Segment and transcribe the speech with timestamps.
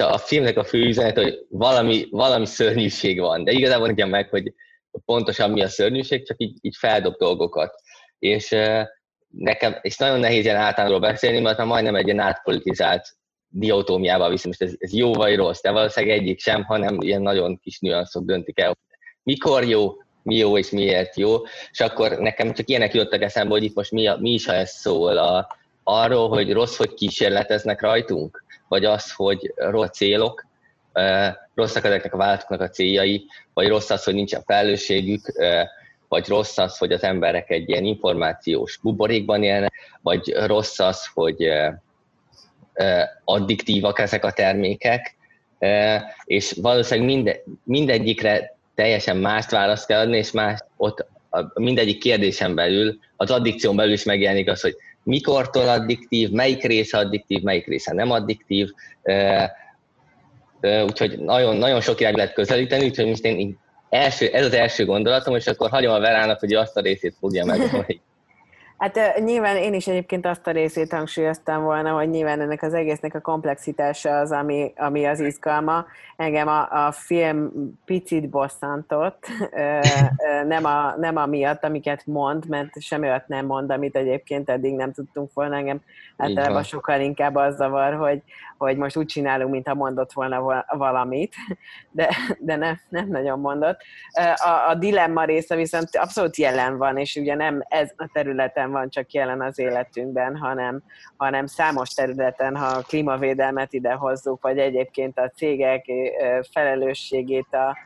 [0.00, 4.54] a filmnek a fő üzenet, hogy valami, valami szörnyűség van, de igazából nekem meg, hogy
[5.04, 7.74] pontosan mi a szörnyűség, csak így, így feldob dolgokat.
[8.18, 8.56] És
[9.28, 13.18] nekem, és nagyon nehéz ilyen általánról beszélni, mert már majdnem egy ilyen átpolitizált
[13.48, 17.58] diótómiába viszont most ez, ez jó vagy rossz, de valószínűleg egyik sem, hanem ilyen nagyon
[17.62, 18.78] kis nüanszok döntik el,
[19.22, 19.92] mikor jó,
[20.22, 21.36] mi jó és miért jó,
[21.70, 24.52] és akkor nekem csak ilyenek jöttek eszembe, hogy itt most mi, a, mi is, ha
[24.52, 25.58] ez szól a,
[25.90, 30.46] arról, hogy rossz, hogy kísérleteznek rajtunk, vagy az, hogy rossz célok,
[31.54, 35.32] rosszak ezeknek a vállalatoknak a céljai, vagy rossz az, hogy nincsen felelősségük,
[36.08, 39.72] vagy rossz az, hogy az emberek egy ilyen információs buborékban élnek,
[40.02, 41.48] vagy rossz az, hogy
[43.24, 45.16] addiktívak ezek a termékek,
[46.24, 51.06] és valószínűleg minde, mindegyikre teljesen mást választ kell adni, és más ott
[51.54, 57.42] mindegyik kérdésen belül, az addikción belül is megjelenik az, hogy mikortól addiktív, melyik része addiktív,
[57.42, 58.68] melyik része nem addiktív,
[60.60, 63.58] úgyhogy nagyon, nagyon sok irány lehet közelíteni, úgyhogy most én
[63.88, 67.44] első, ez az első gondolatom, és akkor hagyom a Verának, hogy azt a részét fogja
[67.44, 67.60] meg.
[68.80, 73.14] Hát nyilván én is egyébként azt a részét hangsúlyoztam volna, hogy nyilván ennek az egésznek
[73.14, 75.86] a komplexitása az, ami, ami az izgalma.
[76.16, 77.50] Engem a, a film
[77.84, 79.26] picit bosszantott,
[80.46, 84.74] nem, a, nem a miatt, amiket mond, mert semmi olyat nem mond, amit egyébként eddig
[84.74, 85.56] nem tudtunk volna.
[85.56, 85.80] Engem
[86.16, 88.22] általában sokkal inkább az zavar, hogy,
[88.66, 91.34] hogy most úgy csinálunk, mintha mondott volna valamit,
[91.90, 92.08] de,
[92.38, 93.80] de nem, nem nagyon mondott.
[94.34, 98.90] A, a dilemma része viszont abszolút jelen van, és ugye nem ez a területen van
[98.90, 100.82] csak jelen az életünkben, hanem,
[101.16, 105.84] hanem számos területen, ha a klímavédelmet ide hozzuk, vagy egyébként a cégek
[106.52, 107.76] felelősségét a,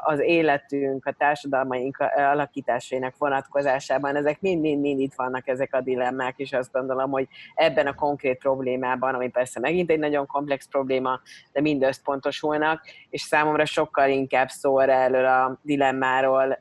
[0.00, 6.72] az életünk, a társadalmaink alakításainak vonatkozásában, ezek mind-mind-mind itt vannak ezek a dilemmák, és azt
[6.72, 11.20] gondolom, hogy ebben a konkrét problémában, ami persze megint egy nagyon komplex probléma,
[11.52, 16.58] de mind összpontosulnak, és számomra sokkal inkább szól erről a dilemmáról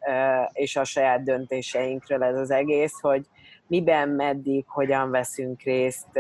[0.53, 3.26] és a saját döntéseinkről ez az egész, hogy,
[3.67, 6.19] miben, meddig, hogyan veszünk részt,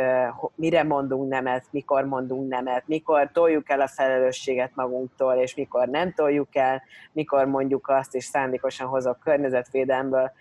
[0.55, 6.13] mire mondunk nemet, mikor mondunk nemet, mikor toljuk el a felelősséget magunktól, és mikor nem
[6.13, 6.81] toljuk el,
[7.11, 10.31] mikor mondjuk azt, és szándékosan hozok környezetvédelemből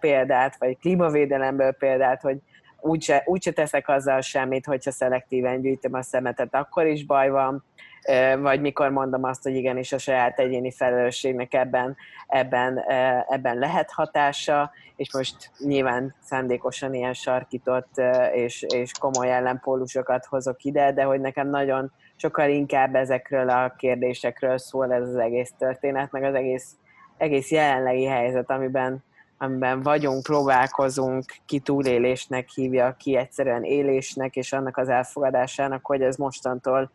[0.00, 2.38] példát, vagy klímavédelemből példát, hogy
[2.80, 7.64] úgyse, úgyse teszek azzal semmit, hogyha szelektíven gyűjtöm a szemetet, akkor is baj van,
[8.40, 11.96] vagy mikor mondom azt, hogy igenis a saját egyéni felelősségnek ebben,
[12.26, 12.78] ebben,
[13.28, 18.00] ebben lehet hatása, és most nyilván szándékosan ilyen sarkított
[18.32, 24.58] és, és komoly ellenpólusokat hozok ide, de hogy nekem nagyon sokkal inkább ezekről a kérdésekről
[24.58, 26.76] szól ez az egész történet, meg az egész,
[27.16, 29.04] egész jelenlegi helyzet, amiben,
[29.38, 36.16] amiben vagyunk, próbálkozunk, ki túlélésnek hívja, ki egyszerűen élésnek, és annak az elfogadásának, hogy ez
[36.16, 36.90] mostantól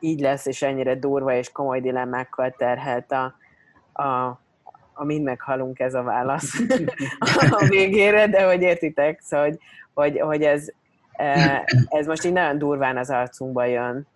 [0.00, 3.34] így lesz, és ennyire durva és komoly dilemmákkal terhelt a,
[4.02, 4.38] a,
[4.92, 6.60] a mind meghalunk ez a válasz
[7.50, 9.58] a végére, de hogy értitek, szóval, hogy,
[9.94, 10.68] hogy, hogy ez,
[11.12, 14.06] e, ez most így nagyon durván az arcunkba jön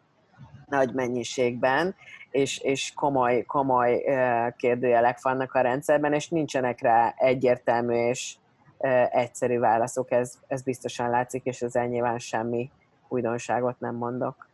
[0.69, 1.95] nagy mennyiségben,
[2.31, 8.35] és, és komoly, komoly e, kérdőjelek vannak a rendszerben, és nincsenek rá egyértelmű és
[8.79, 12.71] e, egyszerű válaszok, ez, ez biztosan látszik, és ezzel nyilván semmi
[13.09, 14.49] újdonságot nem mondok.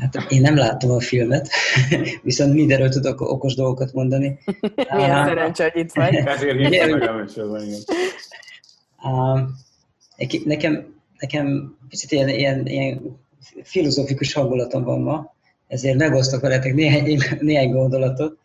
[0.00, 1.48] Hát én nem láttam a filmet,
[2.22, 4.38] viszont mindenről tudok okos dolgokat mondani.
[4.96, 6.14] Milyen szerencsé, hogy itt vagy.
[6.14, 6.98] Ezért hívtam
[10.44, 13.20] Nekem, nekem picit ilyen, ilyen, ilyen
[13.62, 15.34] filozófikus hangulatom van ma,
[15.68, 18.38] ezért megosztok veletek néhány, néhány gondolatot.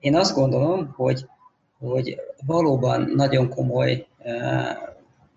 [0.00, 1.26] Én azt gondolom, hogy,
[1.78, 4.06] hogy valóban nagyon komoly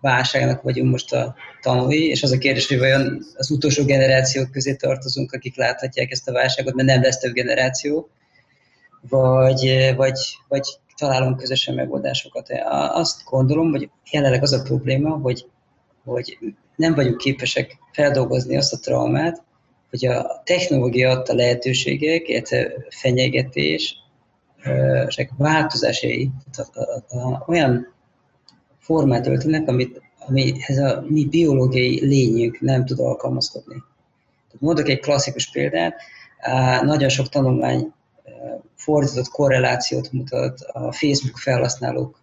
[0.00, 4.74] válságnak vagyunk most a tanúi, és az a kérdés, hogy vajon az utolsó generációk közé
[4.74, 8.08] tartozunk, akik láthatják ezt a válságot, mert nem lesz több generáció,
[9.08, 10.18] vagy, vagy,
[10.48, 12.48] vagy találunk közösen megoldásokat.
[12.92, 15.46] Azt gondolom, hogy jelenleg az a probléma, hogy,
[16.04, 16.38] hogy
[16.76, 19.42] nem vagyunk képesek feldolgozni azt a traumát,
[19.90, 23.96] hogy a technológia adta lehetőségek, illetve fenyegetés,
[25.36, 26.30] változásai
[27.46, 27.94] olyan
[28.80, 33.82] formát öltenek, amit, amihez a mi biológiai lényünk nem tud alkalmazkodni.
[34.58, 35.94] Mondok egy klasszikus példát,
[36.82, 37.92] nagyon sok tanulmány
[38.76, 42.20] fordított korrelációt mutat a Facebook felhasználók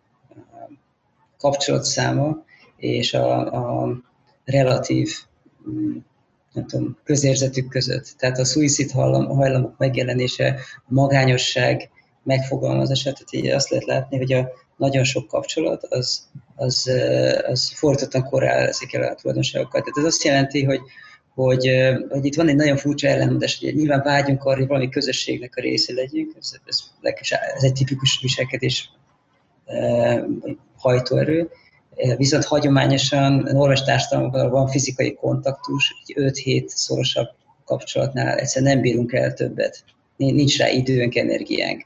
[1.37, 2.43] kapcsolatszáma
[2.77, 3.97] és a, a
[4.45, 5.11] relatív
[5.69, 5.97] mm,
[6.53, 8.13] nem tudom, közérzetük között.
[8.17, 11.89] Tehát a szuicid hajlamok megjelenése, a magányosság
[12.23, 16.91] megfogalmazása, tehát így azt lehet látni, hogy a nagyon sok kapcsolat, az, az,
[17.47, 19.81] az fordítottan korrelál ezekkel a tulajdonságokkal.
[19.81, 20.79] Tehát ez azt jelenti, hogy,
[21.35, 21.69] hogy,
[22.09, 25.61] hogy itt van egy nagyon furcsa ellenmondás, hogy nyilván vágyunk arra, hogy valami közösségnek a
[25.61, 26.79] része legyünk, ez, ez,
[27.55, 28.91] ez egy tipikus viselkedés
[30.77, 31.49] hajtóerő,
[32.17, 37.27] viszont hagyományosan norvás társadalomban van fizikai kontaktus, 5-7 szorosabb
[37.65, 39.83] kapcsolatnál egyszerűen nem bírunk el többet.
[40.17, 41.85] Nincs rá időnk, energiánk.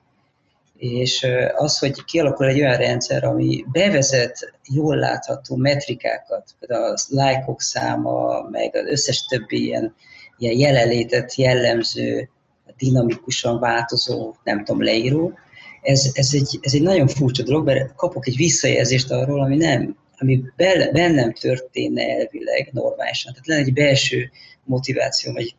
[0.82, 7.62] És az, hogy kialakul egy olyan rendszer, ami bevezet jól látható metrikákat, például a lájkok
[7.62, 9.96] száma, meg az összes többi ilyen,
[10.38, 12.30] ilyen jelenlétet jellemző,
[12.78, 15.34] dinamikusan változó, nem tudom, leíró,
[15.82, 19.98] ez, ez, egy, ez egy nagyon furcsa dolog, mert kapok egy visszajelzést arról, ami nem,
[20.18, 20.44] ami
[20.92, 23.32] bennem történne elvileg normálisan.
[23.32, 24.32] Tehát lenne egy belső
[24.64, 25.56] motiváció, vagy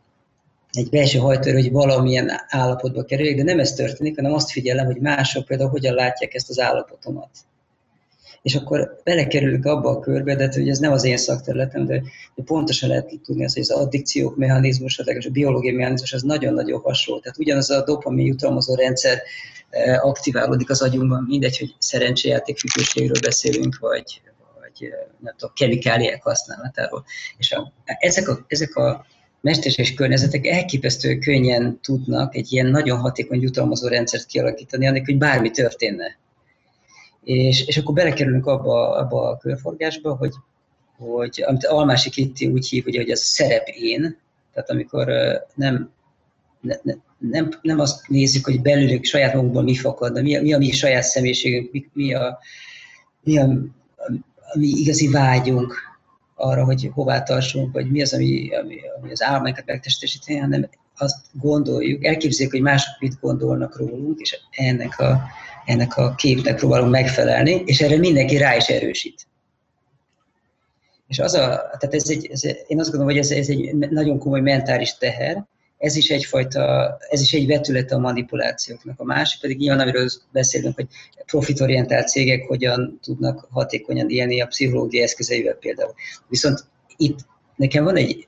[0.73, 4.99] egy belső hajtőr, hogy valamilyen állapotba kerüljek, de nem ez történik, hanem azt figyelem, hogy
[4.99, 7.29] mások például hogyan látják ezt az állapotomat.
[8.41, 12.01] És akkor belekerülünk abba a körbe, de hogy ez nem az én szakterületem, de,
[12.35, 17.21] de pontosan lehet tudni azt, hogy az addikciók mechanizmus, a biológiai mechanizmus az nagyon-nagyon hasonló.
[17.21, 19.21] Tehát ugyanaz a dopamin jutalmazó rendszer
[19.69, 24.21] eh, aktiválódik az agyunkban, mindegy, hogy szerencséjáték függőségről beszélünk, vagy,
[24.59, 27.03] vagy eh, nem tudom, kemikáliák használatáról.
[27.37, 29.05] És a, ezek, a, ezek a
[29.43, 35.51] mesterséges környezetek elképesztő könnyen tudnak egy ilyen nagyon hatékony jutalmazó rendszert kialakítani, annak, hogy bármi
[35.51, 36.17] történne.
[37.23, 40.33] És, és akkor belekerülünk abba, abba a körforgásba, hogy,
[40.97, 44.17] hogy amit Almási Kitti úgy hív, hogy, hogy az szerep én,
[44.53, 45.07] tehát amikor
[45.55, 45.91] nem,
[46.61, 50.53] ne, ne, nem, nem azt nézzük, hogy belülünk saját magunkban mi fakad, de mi, mi
[50.53, 52.39] a mi saját személyiségünk, mi, mi, a,
[53.23, 53.43] mi a,
[54.53, 55.75] a mi igazi vágyunk,
[56.43, 61.25] arra, hogy hová tartsunk, vagy mi az, ami, ami, ami az álmainkat megtestesíteni, hanem azt
[61.31, 65.21] gondoljuk, elképzeljük, hogy mások mit gondolnak rólunk, és ennek a,
[65.65, 69.27] ennek a képnek próbálunk megfelelni, és erre mindenki rá is erősít.
[71.07, 71.47] És az a,
[71.79, 75.45] tehát ez egy, ez, én azt gondolom, hogy ez, ez egy nagyon komoly mentális teher,
[75.83, 78.99] ez is egyfajta, ez is egy vetület a manipulációknak.
[78.99, 80.87] A másik pedig nyilván, amiről beszélünk, hogy
[81.25, 85.93] profitorientált cégek hogyan tudnak hatékonyan élni a pszichológiai eszközeivel például.
[86.27, 86.65] Viszont
[86.97, 87.19] itt
[87.55, 88.27] nekem van egy,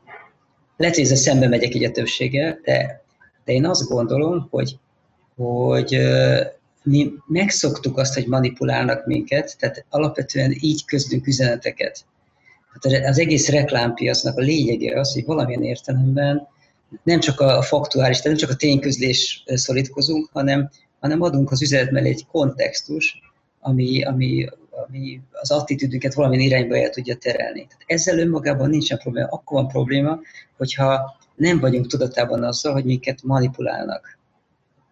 [0.77, 3.03] lehet, hogy ezzel szembe megyek így a többséggel, de,
[3.45, 4.77] de én azt gondolom, hogy,
[5.35, 5.99] hogy
[6.83, 12.05] mi megszoktuk azt, hogy manipulálnak minket, tehát alapvetően így közlünk üzeneteket.
[12.73, 16.53] Hát az egész reklámpiacnak a lényege az, hogy valamilyen értelemben
[17.03, 20.69] nem csak a faktuális, tehát nem csak a tényközlés szorítkozunk, hanem,
[20.99, 23.19] hanem adunk az üzenet mellé egy kontextus,
[23.59, 24.47] ami, ami,
[24.87, 27.67] ami az attitűdünket valamilyen irányba el tudja terelni.
[27.67, 29.27] Tehát ezzel önmagában nincsen probléma.
[29.27, 30.19] Akkor van probléma,
[30.57, 34.17] hogyha nem vagyunk tudatában azzal, hogy minket manipulálnak.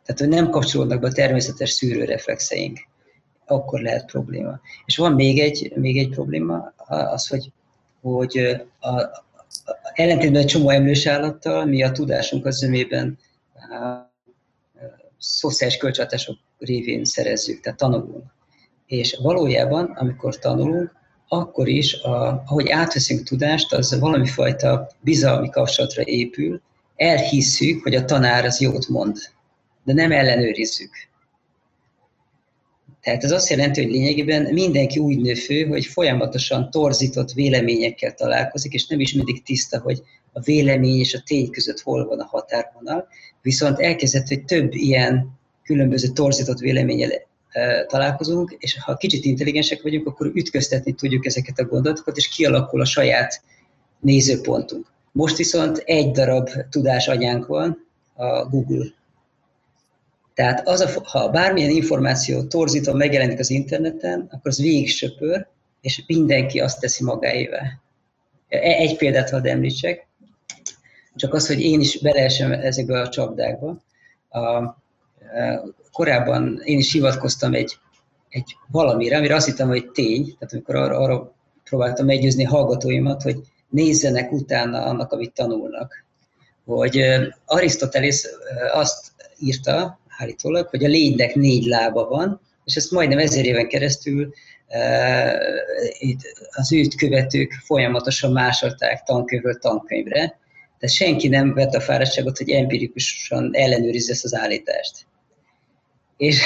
[0.05, 2.79] Tehát, hogy nem kapcsolódnak be a természetes szűrőreflexeink,
[3.45, 4.59] akkor lehet probléma.
[4.85, 7.51] És van még egy, még egy probléma, az, hogy,
[8.01, 9.22] hogy a,
[9.93, 13.17] ellentétben egy csomó emlős állattal, mi a tudásunk az zömében
[15.17, 18.23] szociális kölcsönhatások révén szerezzük, tehát tanulunk.
[18.85, 20.91] És valójában, amikor tanulunk,
[21.27, 26.61] akkor is, a, ahogy átveszünk tudást, az valami fajta bizalmi kapcsolatra épül,
[26.95, 29.17] elhisszük, hogy a tanár az jót mond,
[29.83, 30.91] de nem ellenőrizzük.
[33.03, 38.73] Tehát ez azt jelenti, hogy lényegében mindenki úgy nő fő, hogy folyamatosan torzított véleményekkel találkozik,
[38.73, 40.01] és nem is mindig tiszta, hogy
[40.33, 43.07] a vélemény és a tény között hol van a határvonal,
[43.41, 47.09] viszont elkezdett, hogy több ilyen különböző torzított véleménnyel
[47.87, 52.85] találkozunk, és ha kicsit intelligensek vagyunk, akkor ütköztetni tudjuk ezeket a gondolatokat, és kialakul a
[52.85, 53.41] saját
[53.99, 54.85] nézőpontunk.
[55.11, 57.85] Most viszont egy darab tudásanyánk van,
[58.15, 58.85] a Google
[60.33, 65.47] tehát az a, ha bármilyen információ torzítva megjelenik az interneten, akkor az végig söpör,
[65.81, 67.81] és mindenki azt teszi magáével.
[68.47, 70.07] E, egy példát hadd említsek,
[71.15, 73.81] csak az, hogy én is beleesem ezekbe a csapdákba.
[74.29, 74.75] A, a,
[75.91, 77.77] korábban én is hivatkoztam egy,
[78.29, 83.39] egy valamire, amire azt hittem, hogy tény, tehát amikor arra, arra próbáltam meggyőzni hallgatóimat, hogy
[83.69, 86.05] nézzenek utána annak, amit tanulnak.
[86.65, 87.03] Hogy
[87.45, 88.27] Arisztotelész
[88.73, 94.33] azt írta, állítólag, hogy a lénynek négy lába van, és ezt majdnem ezer éven keresztül
[95.99, 96.19] itt
[96.51, 100.39] az őt követők folyamatosan másolták tankönyvről tankönyvre,
[100.79, 105.05] de senki nem vett a fáradtságot, hogy empirikusan ellenőrizze ezt az állítást.
[106.17, 106.41] És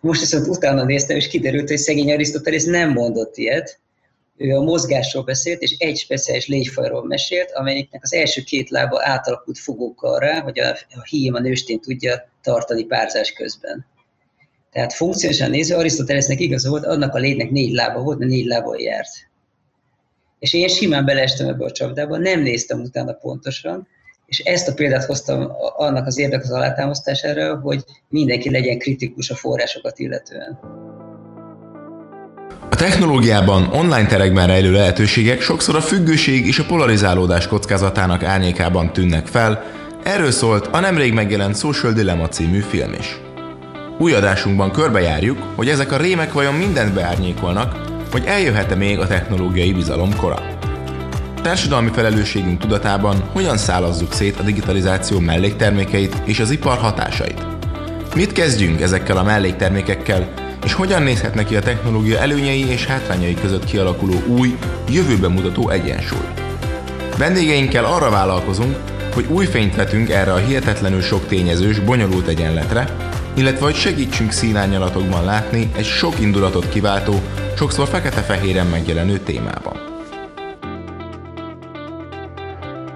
[0.00, 3.80] most viszont utána néztem, és kiderült, hogy szegény Arisztotelész nem mondott ilyet,
[4.36, 9.58] ő a mozgásról beszélt, és egy speciális légyfajról mesélt, amelyiknek az első két lába átalakult
[9.58, 13.86] fogókkal rá, hogy a, a hím, a nőstény tudja tartani párzás közben.
[14.72, 18.80] Tehát funkciósan nézve Arisztotelesznek igaza volt, annak a légynek négy lába volt, mert négy lába
[18.80, 19.30] járt.
[20.38, 23.88] És én simán beleestem ebbe a csapdába, nem néztem utána pontosan,
[24.26, 29.34] és ezt a példát hoztam annak az érdek az alátámasztására, hogy mindenki legyen kritikus a
[29.34, 30.58] forrásokat illetően.
[32.72, 39.26] A technológiában, online terekben rejlő lehetőségek sokszor a függőség és a polarizálódás kockázatának árnyékában tűnnek
[39.26, 39.64] fel,
[40.02, 43.20] erről szólt a nemrég megjelent Social Dilemma című film is.
[43.98, 47.76] Új adásunkban körbejárjuk, hogy ezek a rémek vajon mindent beárnyékolnak,
[48.10, 50.42] hogy eljöhet-e még a technológiai bizalom kora.
[51.42, 57.46] Társadalmi felelősségünk tudatában hogyan szálazzuk szét a digitalizáció melléktermékeit és az ipar hatásait.
[58.14, 60.28] Mit kezdjünk ezekkel a melléktermékekkel,
[60.64, 66.26] és hogyan nézhet neki a technológia előnyei és hátrányai között kialakuló új, jövőbe mutató egyensúly.
[67.18, 68.76] Vendégeinkkel arra vállalkozunk,
[69.14, 72.96] hogy új fényt vetünk erre a hihetetlenül sok tényezős, bonyolult egyenletre,
[73.36, 77.14] illetve hogy segítsünk színányalatokban látni egy sok indulatot kiváltó,
[77.56, 79.90] sokszor fekete-fehéren megjelenő témában.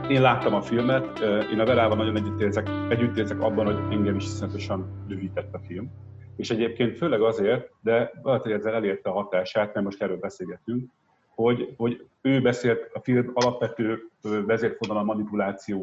[0.09, 1.21] Én láttam a filmet,
[1.53, 5.91] én a Verával nagyon együttérzek, együttérzek abban, hogy engem is iszonyatosan dühített a film.
[6.37, 10.91] És egyébként főleg azért, de valahogy ezzel elérte a hatását, mert most erről beszélgetünk,
[11.35, 15.03] hogy, hogy ő beszélt, a film alapvető vezérfonal a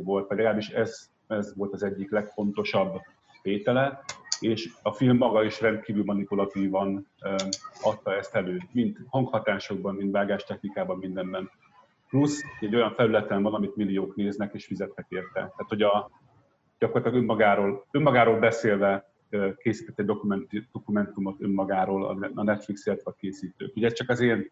[0.04, 3.02] volt, vagy legalábbis ez, ez volt az egyik legfontosabb
[3.42, 4.04] tétele,
[4.40, 7.08] és a film maga is rendkívül manipulatívan
[7.82, 11.50] adta ezt elő, mind hanghatásokban, mind vágástechnikában, mindenben.
[12.10, 15.32] Plusz egy olyan felületen van, amit milliók néznek és fizetnek érte.
[15.34, 16.10] Tehát, hogy a,
[16.80, 19.13] gyakorlatilag önmagáról, önmagáról beszélve
[19.58, 23.76] készített egy dokumentumot önmagáról a Netflix, illetve a készítők.
[23.76, 24.52] Ugye ez csak az én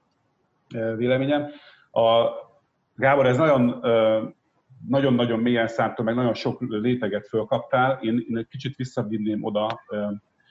[0.95, 1.47] véleményem.
[1.91, 2.29] A,
[2.95, 3.81] Gábor, ez nagyon
[4.87, 7.99] nagyon-nagyon mélyen szántól, meg nagyon sok léteget fölkaptál.
[8.01, 9.81] Én, én egy kicsit visszavinném oda,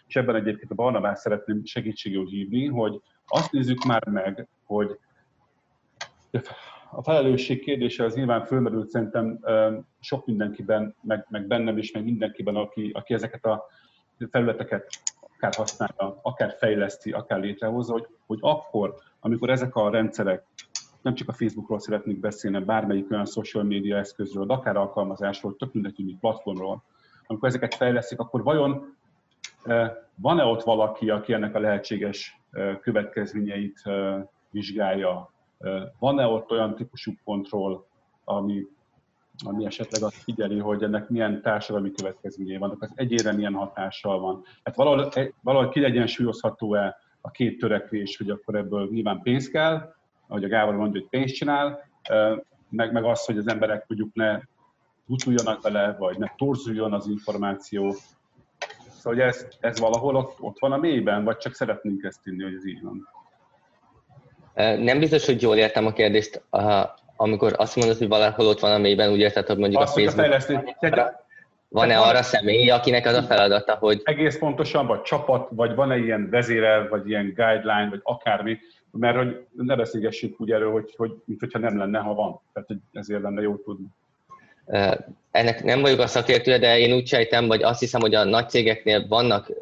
[0.06, 4.98] és ebben egyébként a Barnabás szeretném segítségül hívni, hogy azt nézzük már meg, hogy
[6.90, 9.40] a felelősség kérdése az nyilván fölmerült szerintem
[10.00, 13.64] sok mindenkiben, meg, meg bennem is, meg mindenkiben, aki, aki ezeket a
[14.30, 14.86] felületeket
[15.36, 20.44] akár használja, akár fejleszti, akár létrehozza, hogy, hogy akkor, amikor ezek a rendszerek
[21.02, 25.72] nem csak a Facebookról szeretnék beszélni, bármelyik olyan social media eszközről, de akár alkalmazásról, tök
[25.72, 26.82] mindegy, platformról,
[27.26, 28.96] amikor ezeket fejleszik, akkor vajon
[30.14, 32.40] van-e ott valaki, aki ennek a lehetséges
[32.80, 33.82] következményeit
[34.50, 35.32] vizsgálja?
[35.98, 37.84] Van-e ott olyan típusú kontroll,
[38.24, 38.66] ami,
[39.42, 44.44] ami esetleg azt figyeli, hogy ennek milyen társadalmi következményei vannak, az egyére milyen hatással van.
[44.64, 49.94] Hát valahol, valahol kiegyensúlyozható-e a két törekvés, hogy akkor ebből nyilván pénz kell,
[50.26, 51.88] ahogy a Gábor mondja, hogy pénzt csinál,
[52.68, 54.40] meg, meg az, hogy az emberek mondjuk ne
[55.06, 57.94] utuljanak bele, vagy ne torzuljon az információ.
[58.88, 62.42] Szóval hogy ez, ez valahol ott, ott van a mélyben, vagy csak szeretnénk ezt tenni,
[62.42, 63.08] hogy ez így van?
[64.78, 66.42] Nem biztos, hogy jól értem a kérdést,
[67.22, 70.00] amikor azt mondod, hogy valahol ott van a mélyben, úgy érted, hogy mondjuk azt, a
[70.00, 71.18] Facebook...
[71.68, 74.00] Van-e van, arra személy, akinek az a feladata, hogy...
[74.04, 78.58] Egész pontosan, vagy csapat, vagy van-e ilyen vezérel, vagy ilyen guideline, vagy akármi,
[78.90, 82.40] mert hogy ne beszélgessünk úgy erről, hogy, hogy mint hogyha nem lenne, ha van.
[82.52, 83.86] Tehát hogy ezért lenne jó tudni.
[85.30, 88.48] Ennek nem vagyok a szakértője, de én úgy sejtem, vagy azt hiszem, hogy a nagy
[88.48, 89.52] cégeknél vannak,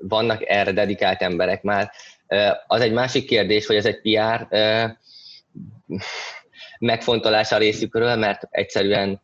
[0.00, 1.90] vannak erre dedikált emberek már.
[2.66, 4.48] Az egy másik kérdés, hogy ez egy PR
[6.84, 9.20] megfontolása részükről, mert egyszerűen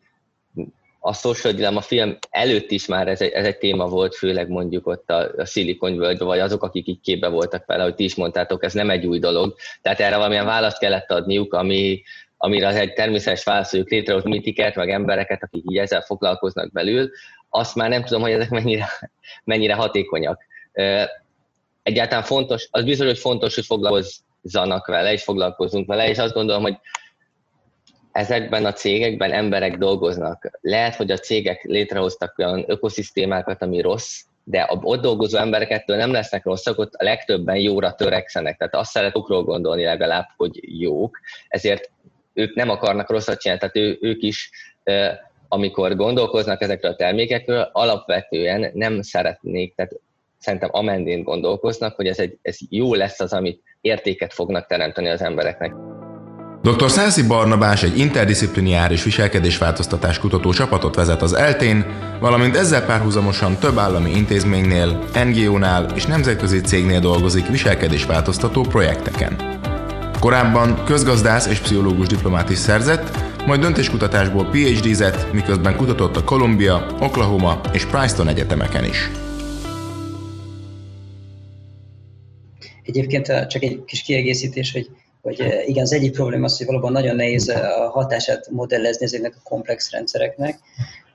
[1.00, 4.86] a Social Dilemma film előtt is már ez egy, ez egy téma volt, főleg mondjuk
[4.86, 8.14] ott a, a Silicon völgy vagy azok, akik így képbe voltak vele, hogy ti is
[8.14, 9.54] mondtátok, ez nem egy új dolog.
[9.82, 12.02] Tehát erre valamilyen választ kellett adniuk, ami,
[12.36, 17.10] amire az egy természetes válasz, hogy létrehoz mitiket, meg embereket, akik így ezzel foglalkoznak belül,
[17.48, 18.88] azt már nem tudom, hogy ezek mennyire,
[19.44, 20.42] mennyire hatékonyak.
[21.82, 26.62] Egyáltalán fontos, az biztos, hogy fontos, hogy foglalkozzanak vele, és foglalkozunk vele, és azt gondolom,
[26.62, 26.76] hogy
[28.12, 30.58] ezekben a cégekben emberek dolgoznak.
[30.60, 36.44] Lehet, hogy a cégek létrehoztak olyan ökoszisztémákat, ami rossz, de ott dolgozó emberekettől nem lesznek
[36.44, 38.56] rosszak, ott a legtöbben jóra törekszenek.
[38.56, 41.90] Tehát azt szeretokról gondolni legalább, hogy jók, ezért
[42.34, 44.50] ők nem akarnak rosszat csinálni, tehát ő, ők is
[45.48, 49.92] amikor gondolkoznak ezekről a termékekről, alapvetően nem szeretnék, tehát
[50.38, 55.22] szerintem amendén gondolkoznak, hogy ez, egy, ez jó lesz az, amit értéket fognak teremteni az
[55.22, 55.99] embereknek.
[56.62, 56.90] Dr.
[56.90, 61.86] Szászi Barnabás egy interdiszipliniáris viselkedésváltoztatás kutató csapatot vezet az eltén,
[62.18, 69.58] valamint ezzel párhuzamosan több állami intézménynél, NGO-nál és nemzetközi cégnél dolgozik viselkedésváltoztató projekteken.
[70.18, 77.60] Korábban közgazdász és pszichológus diplomát is szerzett, majd döntéskutatásból PhD-zett, miközben kutatott a Columbia, Oklahoma
[77.72, 79.10] és Princeton egyetemeken is.
[82.82, 84.90] Egyébként csak egy kis kiegészítés, hogy
[85.22, 89.48] hogy igen, az egyik probléma az, hogy valóban nagyon nehéz a hatását modellezni ezeknek a
[89.48, 90.58] komplex rendszereknek.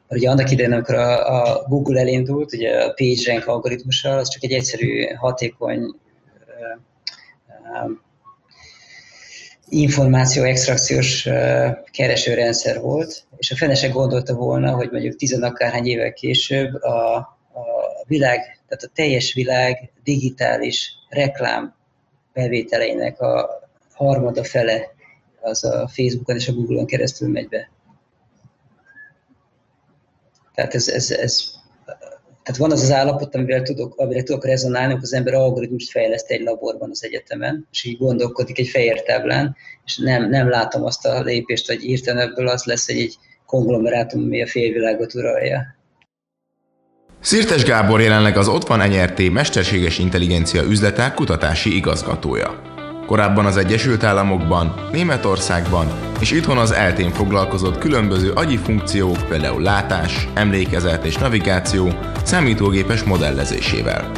[0.09, 5.05] Ugye annak idején, amikor a, Google elindult, ugye a PageRank algoritmussal, az csak egy egyszerű,
[5.13, 5.95] hatékony
[9.69, 11.27] információ extrakciós
[11.91, 18.03] keresőrendszer volt, és a fene se gondolta volna, hogy mondjuk tizenakárhány évvel később a, a
[18.07, 21.75] világ, tehát a teljes világ digitális reklám
[22.33, 23.64] bevételeinek a
[23.95, 24.93] harmada fele
[25.41, 27.69] az a Facebookon és a Google-on keresztül megy be.
[30.53, 31.55] Tehát ez, ez, ez
[32.45, 36.29] tehát van az az állapot, amivel tudok, amire tudok rezonálni, hogy az ember algoritmust fejleszt
[36.29, 41.05] egy laborban az egyetemen, és így gondolkodik egy fehér táblán, és nem, nem látom azt
[41.05, 45.75] a lépést, hogy írtan ebből az lesz egy, egy konglomerátum, ami a félvilágot uralja.
[47.19, 52.74] Szirtes Gábor jelenleg az Ott van NRT mesterséges intelligencia üzletek kutatási igazgatója.
[53.05, 55.87] Korábban az Egyesült Államokban, Németországban
[56.19, 61.91] és itthon az eltén foglalkozott különböző agyi funkciók, például látás, emlékezet és navigáció
[62.23, 64.11] számítógépes modellezésével.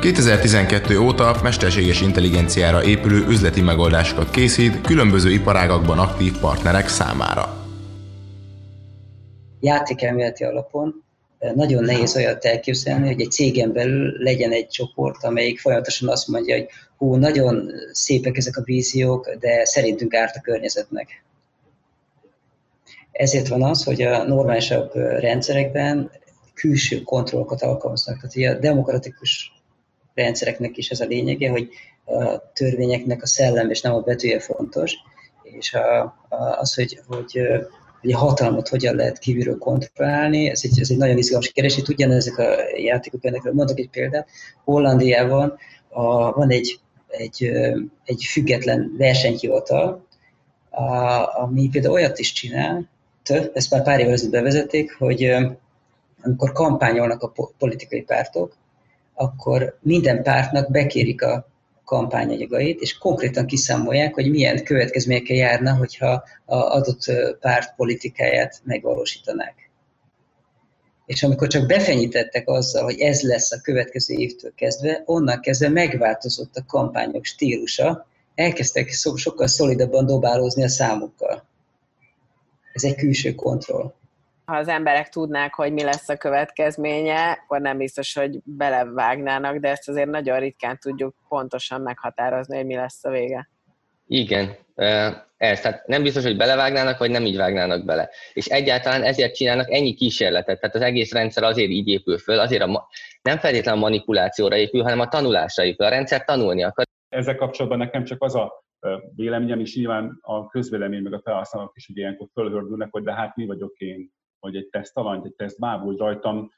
[0.00, 7.66] 2012 óta mesterséges intelligenciára épülő üzleti megoldásokat készít különböző iparágakban aktív partnerek számára.
[9.60, 11.04] Játékelméleti alapon
[11.54, 16.54] nagyon nehéz olyat elképzelni, hogy egy cégen belül legyen egy csoport, amelyik folyamatosan azt mondja,
[16.54, 16.66] hogy
[17.04, 21.24] hú, nagyon szépek ezek a víziók, de szerintünk árt a környezetnek.
[23.12, 26.10] Ezért van az, hogy a normálisabb rendszerekben
[26.54, 28.26] külső kontrollokat alkalmaznak.
[28.28, 29.52] Tehát a demokratikus
[30.14, 31.68] rendszereknek is ez a lényege, hogy
[32.04, 34.94] a törvényeknek a szellem és nem a betűje fontos,
[35.42, 37.40] és a, a, az, hogy, hogy
[38.00, 42.38] hogy a hatalmat hogyan lehet kívülről kontrollálni, ez egy, ez egy nagyon izgalmas keresés, ugyanezek
[42.38, 44.28] a játékok, ennek mondok egy példát,
[44.64, 45.58] Hollandiában
[45.88, 46.78] a, van egy,
[47.18, 47.50] egy,
[48.04, 50.06] egy független versenyhivatal,
[50.70, 50.84] a,
[51.40, 52.88] ami például olyat is csinál,
[53.52, 55.34] ezt már pár évvel ezelőtt bevezették, hogy
[56.22, 58.56] amikor kampányolnak a politikai pártok,
[59.14, 61.46] akkor minden pártnak bekérik a
[61.84, 67.04] kampányanyagait, és konkrétan kiszámolják, hogy milyen következményekkel járna, hogyha a adott
[67.40, 69.63] párt politikáját megvalósítanák.
[71.06, 76.56] És amikor csak befenyítettek azzal, hogy ez lesz a következő évtől kezdve, onnan kezdve megváltozott
[76.56, 81.44] a kampányok stílusa, elkezdtek sokkal szolidabban dobálózni a számokkal.
[82.72, 83.94] Ez egy külső kontroll
[84.44, 89.68] ha az emberek tudnák, hogy mi lesz a következménye, akkor nem biztos, hogy belevágnának, de
[89.70, 93.48] ezt azért nagyon ritkán tudjuk pontosan meghatározni, hogy mi lesz a vége.
[94.06, 94.56] Igen,
[95.36, 98.10] ez, tehát nem biztos, hogy belevágnának, vagy nem így vágnának bele.
[98.32, 102.62] És egyáltalán ezért csinálnak ennyi kísérletet, tehát az egész rendszer azért így épül föl, azért
[102.62, 102.86] a ma,
[103.22, 105.86] nem feltétlenül a manipulációra épül, hanem a tanulásra épül.
[105.86, 106.84] A rendszer tanulni akar.
[107.08, 108.64] Ezzel kapcsolatban nekem csak az a
[109.14, 113.36] véleményem, és nyilván a közvélemény meg a felhasználók is ugye ilyenkor fölhördülnek, hogy de hát
[113.36, 116.50] mi vagyok én, hogy egy teszt alany, egy teszt bábú, rajtam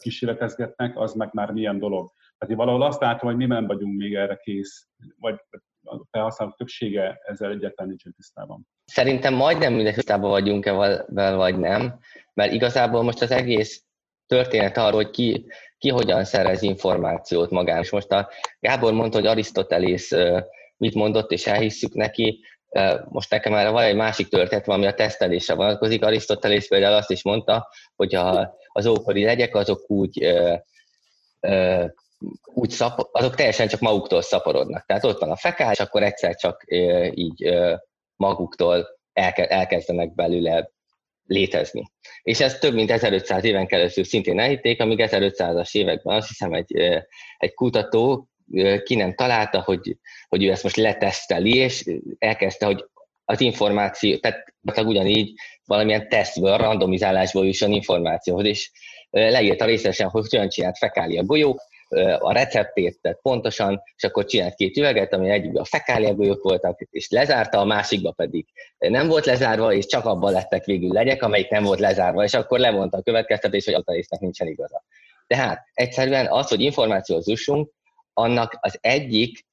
[0.00, 2.10] kísérletezgetnek, az meg már milyen dolog.
[2.38, 4.88] Tehát én valahol azt látom, hogy mi nem vagyunk még erre kész,
[5.18, 5.34] vagy
[5.84, 8.68] a felhasználók többsége ezzel egyáltalán nincsen tisztában.
[8.84, 10.72] Szerintem majdnem mindegy tisztában vagyunk-e
[11.06, 11.98] vel, vagy nem,
[12.34, 13.84] mert igazából most az egész
[14.26, 15.46] történet arról, hogy ki,
[15.78, 17.80] ki hogyan szerez információt magán.
[17.82, 18.28] És most a
[18.60, 20.10] Gábor mondta, hogy Arisztotelész
[20.76, 22.44] mit mondott, és elhisszük neki,
[23.08, 26.04] most nekem már van egy másik történet, ami a tesztelésre vonatkozik.
[26.04, 30.34] Arisztotelész például azt is mondta, hogy a, az ókori legyek azok úgy,
[32.44, 34.86] úgy szap, azok teljesen csak maguktól szaporodnak.
[34.86, 36.64] Tehát ott van a fekál, és akkor egyszer csak
[37.14, 37.54] így
[38.16, 40.70] maguktól elke, elkezdenek belőle
[41.26, 41.92] létezni.
[42.22, 46.76] És ez több mint 1500 éven keresztül szintén elhitték, amíg 1500-as években azt hiszem egy,
[47.36, 48.28] egy kutató
[48.84, 49.96] ki nem találta, hogy,
[50.28, 51.84] hogy ő ezt most leteszteli, és
[52.18, 52.84] elkezdte, hogy
[53.24, 55.32] az információ, tehát ugyanígy
[55.64, 58.70] valamilyen tesztből, randomizálásból jusson információhoz, és
[59.10, 61.60] leírta részesen, hogy hogyan csinált fekália golyó,
[62.18, 66.80] a receptét tehát pontosan, és akkor csinált két üveget, ami egyikben a fekália golyók voltak,
[66.90, 68.46] és lezárta, a másikba pedig
[68.78, 72.58] nem volt lezárva, és csak abban lettek végül legyek, amelyik nem volt lezárva, és akkor
[72.58, 74.84] levonta a következtetés, hogy a résznek nincsen igaza.
[75.26, 77.70] Tehát egyszerűen az, hogy információhoz jussunk,
[78.12, 79.46] annak az egyik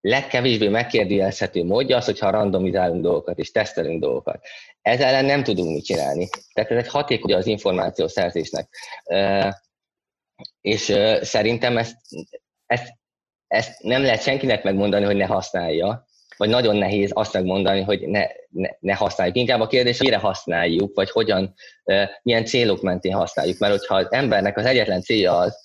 [0.00, 4.44] legkevésbé megkérdőjelezhető módja az, hogyha randomizálunk dolgokat és tesztelünk dolgokat.
[4.82, 6.28] Ezzel ellen nem tudunk mit csinálni.
[6.52, 8.68] Tehát ez egy hatékony az információ szerzésnek.
[10.60, 11.96] És szerintem ezt,
[12.66, 12.92] ezt,
[13.46, 18.26] ezt nem lehet senkinek megmondani, hogy ne használja, vagy nagyon nehéz azt megmondani, hogy ne,
[18.48, 19.36] ne, ne használjuk.
[19.36, 21.54] Inkább a kérdés, mire használjuk, vagy hogyan,
[22.22, 23.58] milyen célok mentén használjuk.
[23.58, 25.64] Mert hogyha az embernek az egyetlen célja az,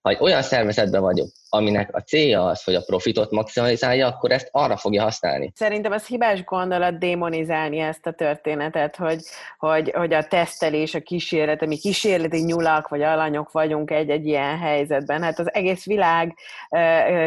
[0.00, 4.48] ha egy olyan szervezetben vagyok, aminek a célja az, hogy a profitot maximalizálja, akkor ezt
[4.50, 5.52] arra fogja használni.
[5.54, 9.18] Szerintem az hibás gondolat démonizálni ezt a történetet, hogy,
[9.58, 15.22] hogy, hogy a tesztelés, a kísérlet, mi kísérleti nyulak vagy alanyok vagyunk egy-egy ilyen helyzetben.
[15.22, 16.34] Hát az egész világ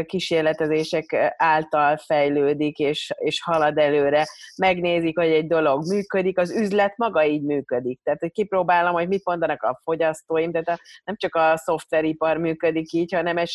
[0.06, 4.26] kísérletezések által fejlődik és, és halad előre.
[4.58, 8.00] Megnézik, hogy egy dolog működik, az üzlet maga így működik.
[8.04, 12.92] Tehát, hogy kipróbálom, hogy mit mondanak a fogyasztóim, tehát a, nem csak a szoftveripar működik
[12.92, 13.48] így, hanem egy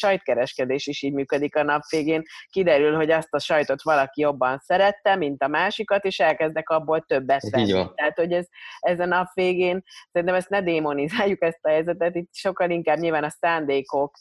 [0.62, 2.22] sajtkereskedés is így működik a nap végén.
[2.50, 7.50] Kiderül, hogy azt a sajtot valaki jobban szerette, mint a másikat, és elkezdek abból többet
[7.50, 7.72] venni.
[7.94, 8.46] Tehát, hogy ez,
[8.80, 13.24] ez a nap végén, szerintem ezt ne démonizáljuk ezt a helyzetet, itt sokkal inkább nyilván
[13.24, 14.14] a szándékok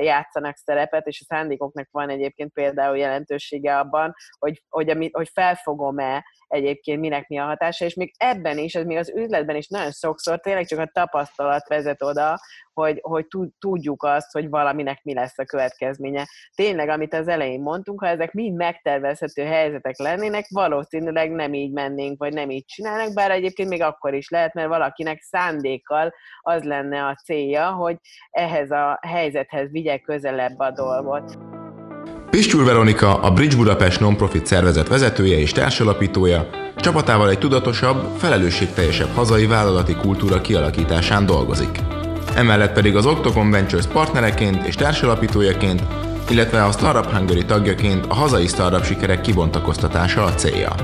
[0.00, 7.00] játszanak szerepet, és a szándékoknak van egyébként például jelentősége abban, hogy, hogy, hogy felfogom-e egyébként
[7.00, 10.40] minek mi a hatása, és még ebben is, ez még az üzletben is nagyon sokszor
[10.40, 12.38] tényleg csak a tapasztalat vezet oda,
[12.76, 13.26] hogy, hogy
[13.58, 16.28] tudjuk azt, hogy valaminek mi lesz a következménye.
[16.54, 22.18] Tényleg, amit az elején mondtunk, ha ezek mind megtervezhető helyzetek lennének, valószínűleg nem így mennénk,
[22.18, 27.04] vagy nem így csinálnak, bár egyébként még akkor is lehet, mert valakinek szándékkal az lenne
[27.04, 27.96] a célja, hogy
[28.30, 31.38] ehhez a helyzethez vigye közelebb a dolgot.
[32.30, 39.46] Pistyul Veronika, a Bridge Budapest Nonprofit szervezet vezetője és társalapítója, csapatával egy tudatosabb, felelősségteljesebb hazai
[39.46, 41.78] vállalati kultúra kialakításán dolgozik.
[42.36, 45.82] Emellett pedig az Octocon Ventures partnereként és társalapítójaként,
[46.30, 50.74] illetve a Startup Hungary tagjaként a hazai startup sikerek kibontakoztatása a célja.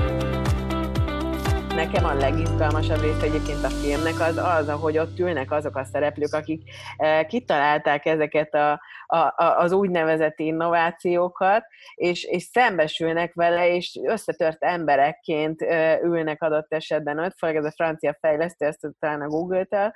[1.75, 6.33] Nekem a legizgalmasabb része egyébként a filmnek az az, ahogy ott ülnek azok a szereplők,
[6.33, 6.61] akik
[6.97, 8.81] eh, kitalálták ezeket a,
[9.13, 15.61] a, a, az úgynevezett innovációkat, és, és szembesülnek vele, és összetört emberekként
[16.03, 19.91] ülnek adott esetben ott, főleg ez a francia fejlesztő, ezt talán a Google-től,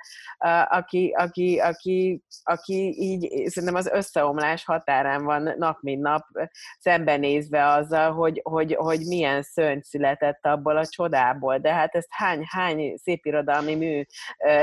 [0.68, 6.24] aki, aki, aki, aki így szerintem az összeomlás határán van nap mint nap
[6.78, 12.44] szembenézve azzal, hogy, hogy, hogy milyen szörny született abból a csodából, de hát ezt hány,
[12.48, 14.02] hány szépirodalmi mű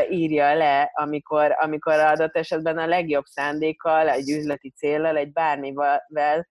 [0.09, 6.47] írja le, amikor, amikor adott esetben a legjobb szándékkal, egy üzleti célral, egy bármivel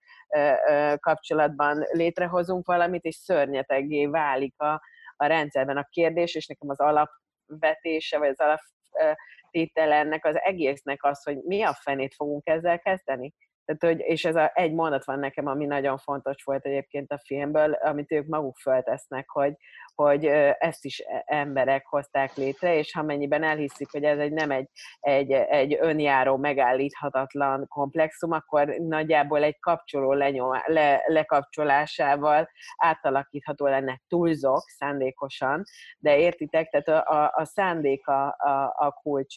[1.00, 4.82] kapcsolatban létrehozunk valamit, és szörnyeteggé válik a,
[5.16, 11.22] a rendszerben a kérdés, és nekem az alapvetése, vagy az alaptétele ennek az egésznek az,
[11.22, 13.34] hogy mi a fenét fogunk ezzel kezdeni.
[13.64, 17.20] Tehát, hogy, és ez a, egy mondat van nekem, ami nagyon fontos volt egyébként a
[17.24, 19.54] filmből, amit ők maguk föltesznek, hogy,
[19.94, 20.24] hogy
[20.58, 24.68] ezt is e, emberek hozták létre, és ha mennyiben elhiszik, hogy ez egy nem egy,
[25.00, 34.68] egy, egy önjáró, megállíthatatlan komplexum, akkor nagyjából egy kapcsoló lenyom, le, lekapcsolásával átalakítható lenne túlzok
[34.68, 35.62] szándékosan,
[35.98, 39.36] de értitek, tehát a, a, a szándék a, a, a kulcs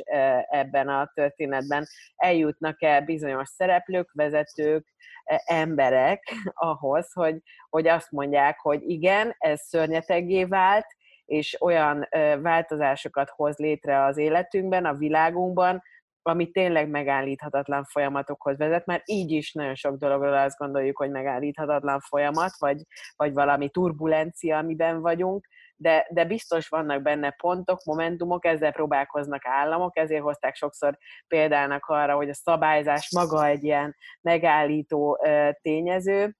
[0.49, 1.85] ebben a történetben.
[2.15, 9.61] Eljutnak el bizonyos szereplők, vezetők, e, emberek ahhoz, hogy, hogy azt mondják, hogy igen, ez
[9.61, 10.85] szörnyetegé vált,
[11.25, 12.07] és olyan
[12.41, 15.83] változásokat hoz létre az életünkben, a világunkban,
[16.21, 21.99] ami tényleg megállíthatatlan folyamatokhoz vezet, mert így is nagyon sok dologról azt gondoljuk, hogy megállíthatatlan
[21.99, 22.81] folyamat, vagy,
[23.15, 29.97] vagy valami turbulencia, amiben vagyunk, de, de biztos vannak benne pontok, momentumok, ezzel próbálkoznak államok,
[29.97, 35.19] ezért hozták sokszor példának arra, hogy a szabályzás maga egy ilyen megállító
[35.61, 36.35] tényező,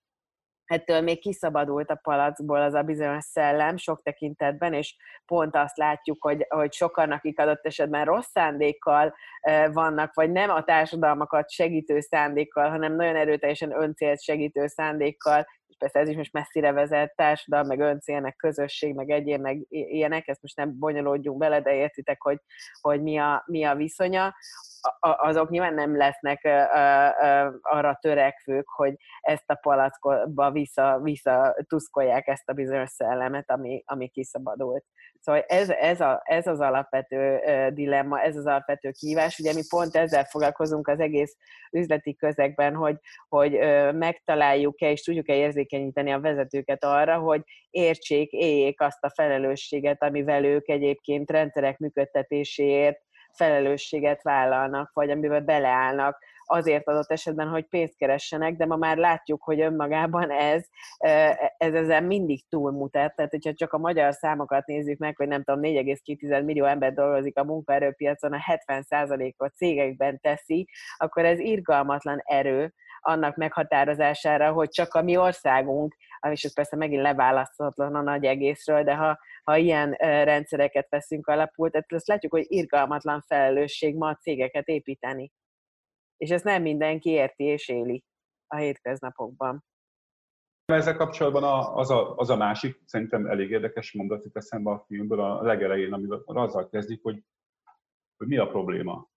[0.67, 6.23] ettől még kiszabadult a palacból az a bizonyos szellem sok tekintetben, és pont azt látjuk,
[6.23, 9.15] hogy, hogy sokan, akik adott esetben rossz szándékkal
[9.71, 15.99] vannak, vagy nem a társadalmakat segítő szándékkal, hanem nagyon erőteljesen öncélt segítő szándékkal, és persze
[15.99, 20.55] ez is most messzire vezet, társadalom, meg öncélnek, közösség, meg egyén, meg ilyenek, ezt most
[20.55, 22.39] nem bonyolódjunk bele, de értitek, hogy,
[22.81, 24.35] hogy mi, a, mi a viszonya
[24.99, 26.45] azok nyilván nem lesznek
[27.61, 34.07] arra törekvők, hogy ezt a palackba vissza, vissza tuszkolják ezt a bizonyos szellemet, ami, ami
[34.07, 34.85] kiszabadult.
[35.19, 37.39] Szóval ez, ez, a, ez az alapvető
[37.73, 39.39] dilemma, ez az alapvető kihívás.
[39.39, 41.35] Ugye mi pont ezzel foglalkozunk az egész
[41.71, 42.95] üzleti közegben, hogy,
[43.27, 43.51] hogy
[43.93, 50.69] megtaláljuk-e és tudjuk-e érzékenyíteni a vezetőket arra, hogy értsék, éljék azt a felelősséget, amivel ők
[50.69, 53.05] egyébként rendszerek működtetéséért
[53.37, 59.43] felelősséget vállalnak, vagy amiben beleállnak azért adott esetben, hogy pénzt keressenek, de ma már látjuk,
[59.43, 60.65] hogy önmagában ez,
[61.57, 63.15] ez ezen mindig túlmutat.
[63.15, 67.37] Tehát, hogyha csak a magyar számokat nézzük meg, hogy nem tudom, 4,2 millió ember dolgozik
[67.37, 75.01] a munkaerőpiacon, a 70%-ot cégekben teszi, akkor ez irgalmatlan erő annak meghatározására, hogy csak a
[75.01, 75.95] mi országunk,
[76.29, 81.69] és ez persze megint leválaszthatatlan a nagy egészről, de ha ha ilyen rendszereket veszünk alapul,
[81.69, 85.31] tehát azt látjuk, hogy irgalmatlan felelősség ma a cégeket építeni.
[86.17, 88.03] és ezt nem mindenki érti és éli
[88.47, 89.63] a hétköznapokban.
[90.65, 91.43] Ezzel kapcsolatban
[91.75, 95.93] az a, az a másik, szerintem elég érdekes mondat itt eszembe a filmből a legelején,
[95.93, 97.23] amivel azzal kezdik, hogy,
[98.17, 99.09] hogy mi a probléma.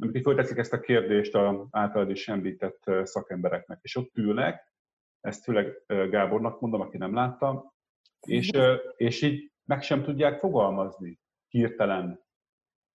[0.00, 4.72] Amikor fölteszik ezt a kérdést a általad is említett szakembereknek, és ott ülnek,
[5.20, 7.74] ezt főleg Gábornak mondom, aki nem látta,
[8.26, 8.50] és,
[8.96, 12.26] és így meg sem tudják fogalmazni hirtelen,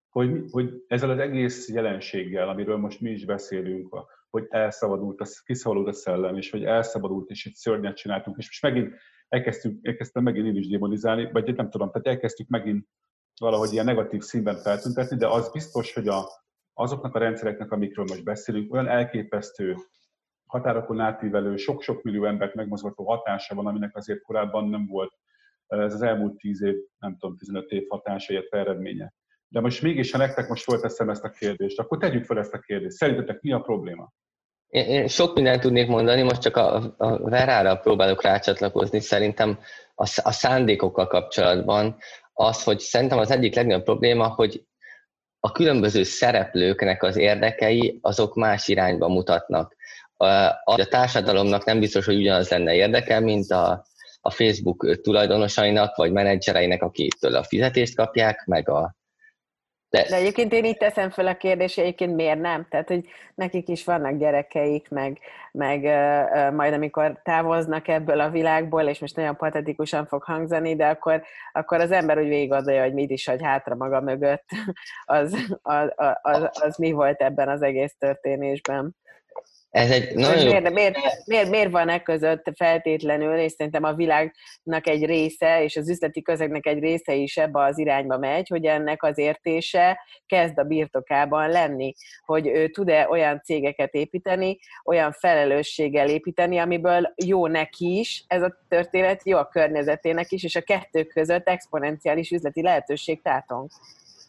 [0.10, 3.96] hogy, hogy ezzel az egész jelenséggel, amiről most mi is beszélünk,
[4.30, 8.62] hogy elszabadult, a, kiszabadult a szellem, és hogy elszabadult, és egy szörnyet csináltunk, és most
[8.62, 12.88] megint elkezdtünk, elkezdtem megint én is démonizálni, vagy nem tudom, tehát elkezdtük megint
[13.40, 16.24] valahogy ilyen negatív színben feltüntetni, de az biztos, hogy a,
[16.74, 19.76] azoknak a rendszereknek, amikről most beszélünk, olyan elképesztő
[20.54, 25.13] határokon átívelő, sok-sok millió embert megmozgató hatása van, aminek azért korábban nem volt
[25.68, 29.13] ez az elmúlt 10 év, nem tudom, 15 év hatása, illetve eredménye.
[29.48, 32.60] De most mégis, ha nektek most fölteszem ezt a kérdést, akkor tegyük fel ezt a
[32.60, 32.96] kérdést.
[32.96, 34.13] Szerintetek mi a probléma?
[34.68, 39.00] Én, sok mindent tudnék mondani, most csak a, Verára próbálok rácsatlakozni.
[39.00, 39.60] Szerintem
[39.96, 41.98] a szándékokkal kapcsolatban
[42.34, 44.66] az, hogy szerintem az egyik legnagyobb probléma, hogy
[45.39, 49.76] a különböző szereplőknek az érdekei azok más irányba mutatnak.
[50.24, 53.86] A, a társadalomnak nem biztos, hogy ugyanaz lenne érdeke, mint a,
[54.22, 58.96] a Facebook tulajdonosainak vagy menedzsereinek, akitől a fizetést kapják, meg a
[59.94, 60.06] de...
[60.10, 62.68] De egyébként én itt teszem fel a kérdést, egyébként miért nem?
[62.70, 63.06] Tehát, hogy
[63.36, 65.20] nekik is vannak gyerekeik, meg,
[65.52, 70.88] meg uh, majd amikor távoznak ebből a világból, és most nagyon patetikusan fog hangzani, de
[70.88, 74.46] akkor, akkor az ember úgy végig gondolja, hogy mit is hagy hátra maga mögött,
[75.06, 78.96] az, az, az, az, az mi volt ebben az egész történésben.
[79.74, 84.88] Ez egy nagyon miért, miért, miért, miért van e között feltétlenül, és szerintem a világnak
[84.88, 89.04] egy része, és az üzleti közegnek egy része is ebbe az irányba megy, hogy ennek
[89.04, 91.94] az értése kezd a birtokában lenni,
[92.26, 98.58] hogy ő tud-e olyan cégeket építeni, olyan felelősséggel építeni, amiből jó neki is ez a
[98.70, 103.70] történet, jó a környezetének is, és a kettő között exponenciális üzleti lehetőség tátong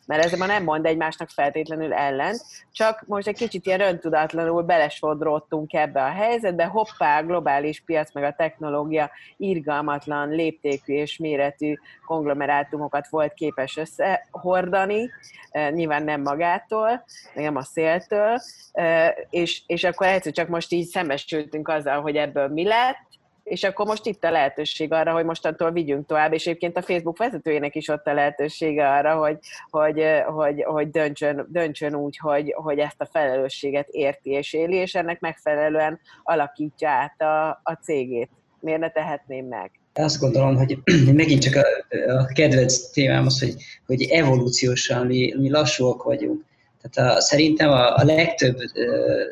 [0.06, 2.36] mert ez ma nem mond egymásnak feltétlenül ellen,
[2.72, 8.34] csak most egy kicsit ilyen öntudatlanul belesodródtunk ebbe a helyzetbe, hoppá, globális piac meg a
[8.36, 11.74] technológia irgalmatlan léptékű és méretű
[12.06, 15.10] konglomerátumokat volt képes összehordani,
[15.50, 18.38] e, nyilván nem magától, nem a széltől,
[18.72, 23.13] e, és, és akkor egyszer csak most így szembesültünk azzal, hogy ebből mi lett,
[23.44, 27.18] és akkor most itt a lehetőség arra, hogy mostantól vigyünk tovább, és egyébként a Facebook
[27.18, 29.38] vezetőjének is ott a lehetősége arra, hogy,
[29.70, 34.94] hogy, hogy, hogy döntsön, döntsön úgy, hogy, hogy ezt a felelősséget érti és éli, és
[34.94, 38.30] ennek megfelelően alakítja át a, a cégét.
[38.60, 39.70] Miért ne tehetném meg?
[39.94, 40.78] Azt gondolom, hogy
[41.12, 41.66] megint csak a,
[42.12, 43.54] a kedvenc témám az, hogy,
[43.86, 46.44] hogy evolúciósan mi, mi lassúak vagyunk
[46.90, 48.56] tehát a, szerintem a, a legtöbb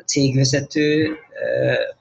[0.05, 1.15] cégvezető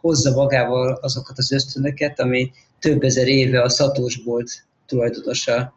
[0.00, 5.74] hozza magával azokat az ösztönöket, ami több ezer éve a szatósbolt tulajdonosa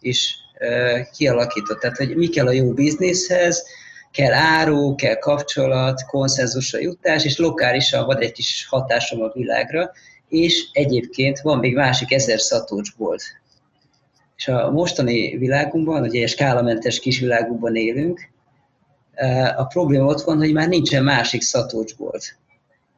[0.00, 0.36] is
[1.16, 1.80] kialakított.
[1.80, 3.64] Tehát, hogy mi kell a jó bizniszhez,
[4.12, 9.90] kell áru, kell kapcsolat, konszenzusra jutás, és lokálisan van egy kis hatásom a világra,
[10.28, 13.22] és egyébként van még másik ezer szatócsbolt.
[14.36, 18.32] És a mostani világunkban, ugye egy skálamentes kis világunkban élünk,
[19.56, 22.36] a probléma ott van, hogy már nincsen másik szatócsbolt.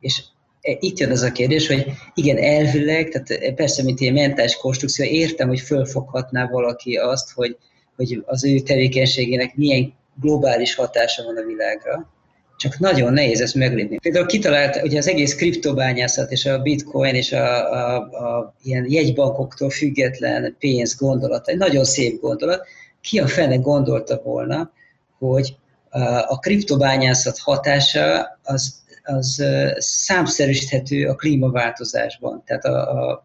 [0.01, 0.23] És
[0.61, 5.05] e, itt jön az a kérdés, hogy igen, elvileg, tehát persze, mint ilyen mentális konstrukció,
[5.05, 7.57] értem, hogy fölfoghatná valaki azt, hogy,
[7.97, 12.11] hogy az ő tevékenységének milyen globális hatása van a világra,
[12.57, 13.99] csak nagyon nehéz ezt meglépni.
[13.99, 19.71] Például kitalált, hogy az egész kriptobányászat és a bitcoin és a, a, a ilyen jegybankoktól
[19.71, 22.67] független pénz gondolata, egy nagyon szép gondolat,
[23.01, 24.71] ki a fene gondolta volna,
[25.19, 25.57] hogy
[26.27, 29.45] a kriptobányászat hatása az, az
[29.77, 32.43] számszerűsíthető a klímaváltozásban.
[32.47, 33.25] Tehát, a, a,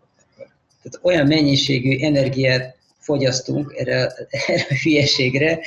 [0.83, 4.13] tehát olyan mennyiségű energiát fogyasztunk erre,
[4.47, 5.59] erre a hülyeségre,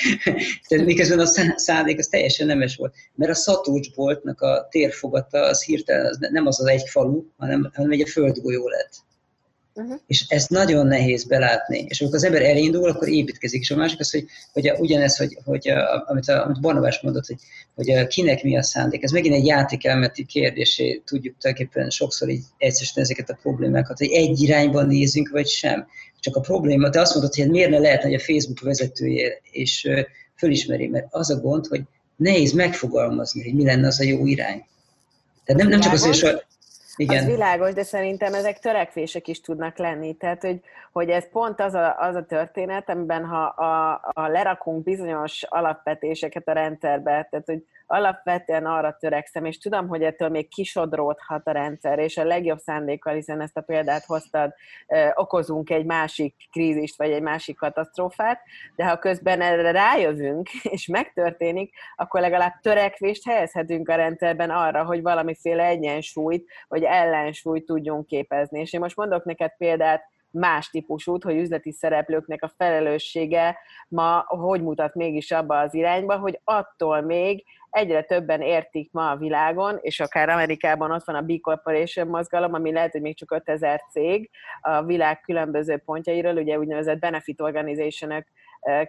[0.69, 2.95] tehát miközben a szándék az teljesen nemes volt.
[3.15, 7.91] Mert a szatúcsboltnak a térfogata az hirtelen az nem az az egy falu, hanem, hanem
[7.91, 9.04] egy a földgolyó lett.
[9.77, 10.01] Uh-huh.
[10.07, 11.85] És ezt nagyon nehéz belátni.
[11.89, 13.61] És amikor az ember elindul, akkor építkezik.
[13.61, 15.69] És a másik az, hogy, hogy ugyanez, hogy, hogy
[16.07, 17.39] amit, a, amit Barnabás mondott, hogy,
[17.75, 19.03] hogy kinek mi a szándék.
[19.03, 24.41] Ez megint egy játékelmeti kérdésé tudjuk tulajdonképpen sokszor így egyszerűen ezeket a problémákat, hogy egy
[24.41, 25.87] irányban nézünk, vagy sem.
[26.21, 29.89] Csak a probléma, te azt mondod, hogy miért ne lehetne, hogy a Facebook vezetője és
[30.37, 31.83] fölismeri, mert az a gond, hogy
[32.17, 34.65] nehéz megfogalmazni, hogy mi lenne az a jó irány.
[35.45, 36.45] Tehát nem, nem csak az, hogy
[36.97, 37.19] Igen.
[37.19, 40.15] Az világos, de szerintem ezek törekvések is tudnak lenni.
[40.17, 40.61] Tehát, hogy,
[40.93, 46.49] hogy ez pont az a, az a történet, amiben ha a, a lerakunk bizonyos alapvetéseket
[46.49, 51.99] a rendszerbe, tehát, hogy alapvetően arra törekszem, és tudom, hogy ettől még kisodródhat a rendszer,
[51.99, 54.55] és a legjobb szándékkal, hiszen ezt a példát hoztad,
[55.15, 58.41] okozunk egy másik krízist, vagy egy másik katasztrófát,
[58.77, 65.03] de ha közben erre rájövünk, és megtörténik, akkor legalább törekvést helyezhetünk a rendszerben arra, hogy
[65.03, 68.61] valamiféle egyensúlyt, vagy ellensúlyt tudjunk képezni.
[68.61, 74.63] És én most mondok neked példát, más típusút, hogy üzleti szereplőknek a felelőssége ma hogy
[74.63, 80.01] mutat mégis abba az irányba, hogy attól még egyre többen értik ma a világon, és
[80.01, 84.31] akár Amerikában ott van a B Corporation mozgalom, ami lehet, hogy még csak 5000 cég
[84.61, 88.11] a világ különböző pontjairól, ugye úgynevezett benefit organization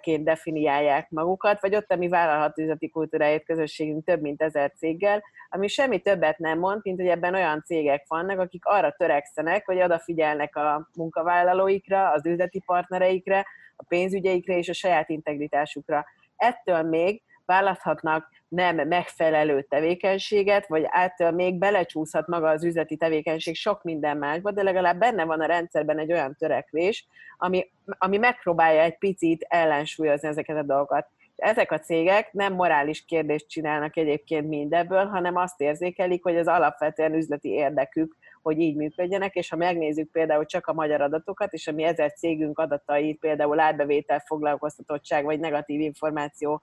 [0.01, 5.67] ként definiálják magukat, vagy ott, ami vállalható üzleti kultúráért közösségünk több mint ezer céggel, ami
[5.67, 10.55] semmi többet nem mond, mint hogy ebben olyan cégek vannak, akik arra törekszenek, hogy odafigyelnek
[10.55, 16.05] a munkavállalóikra, az üzleti partnereikre, a pénzügyeikre és a saját integritásukra.
[16.35, 23.84] Ettől még választhatnak nem megfelelő tevékenységet, vagy által még belecsúszhat maga az üzleti tevékenység sok
[23.84, 28.97] minden másba, de legalább benne van a rendszerben egy olyan törekvés, ami, ami megpróbálja egy
[28.97, 31.08] picit ellensúlyozni ezeket a dolgokat.
[31.36, 37.13] Ezek a cégek nem morális kérdést csinálnak egyébként mindebből, hanem azt érzékelik, hogy az alapvetően
[37.13, 41.71] üzleti érdekük, hogy így működjenek, és ha megnézzük például csak a magyar adatokat, és a
[41.71, 46.62] mi ezer cégünk adatai, például árbevétel, foglalkoztatottság vagy negatív információ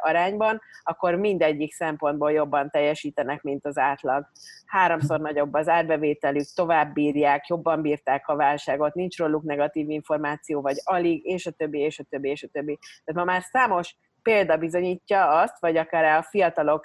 [0.00, 4.26] arányban, akkor mindegyik szempontból jobban teljesítenek, mint az átlag.
[4.66, 10.76] Háromszor nagyobb az árbevételük, tovább bírják, jobban bírták a válságot, nincs róluk negatív információ, vagy
[10.84, 12.78] alig, és a többi, és a többi, és a többi.
[13.04, 13.96] Tehát ma már számos
[14.26, 16.84] példa bizonyítja azt, vagy akár a fiatalok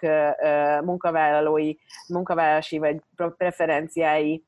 [0.83, 1.73] munkavállalói,
[2.07, 3.01] munkavállalási vagy
[3.37, 4.45] preferenciái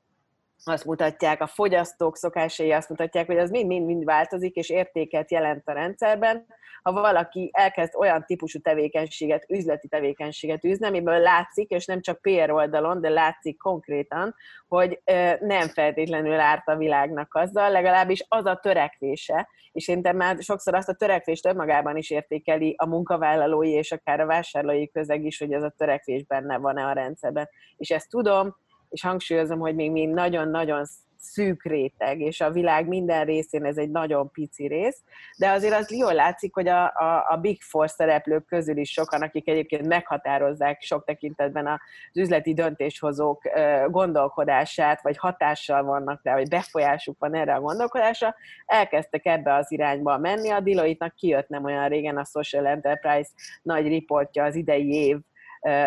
[0.63, 5.71] azt mutatják, a fogyasztók szokásai azt mutatják, hogy az mind-mind változik, és értéket jelent a
[5.71, 6.45] rendszerben.
[6.81, 12.51] Ha valaki elkezd olyan típusú tevékenységet, üzleti tevékenységet űzni, amiből látszik, és nem csak PR
[12.51, 14.35] oldalon, de látszik konkrétan,
[14.67, 15.01] hogy
[15.39, 20.89] nem feltétlenül árt a világnak azzal, legalábbis az a törekvése, és szerintem már sokszor azt
[20.89, 25.63] a törekvést önmagában is értékeli a munkavállalói és akár a vásárlói közeg is, hogy ez
[25.63, 27.49] a törekvés benne van-e a rendszerben.
[27.77, 28.55] És ezt tudom,
[28.93, 30.85] és hangsúlyozom, hogy még mi nagyon-nagyon
[31.17, 35.01] szűk réteg, és a világ minden részén ez egy nagyon pici rész,
[35.37, 39.21] de azért az jól látszik, hogy a, a, a Big Four szereplők közül is sokan,
[39.21, 41.79] akik egyébként meghatározzák sok tekintetben az
[42.13, 43.41] üzleti döntéshozók
[43.87, 50.17] gondolkodását, vagy hatással vannak rá, vagy befolyásuk van erre a gondolkodásra, elkezdtek ebbe az irányba
[50.17, 50.49] menni.
[50.49, 53.29] A Deloitte-nak kijött nem olyan régen a Social Enterprise
[53.61, 55.17] nagy riportja az idei év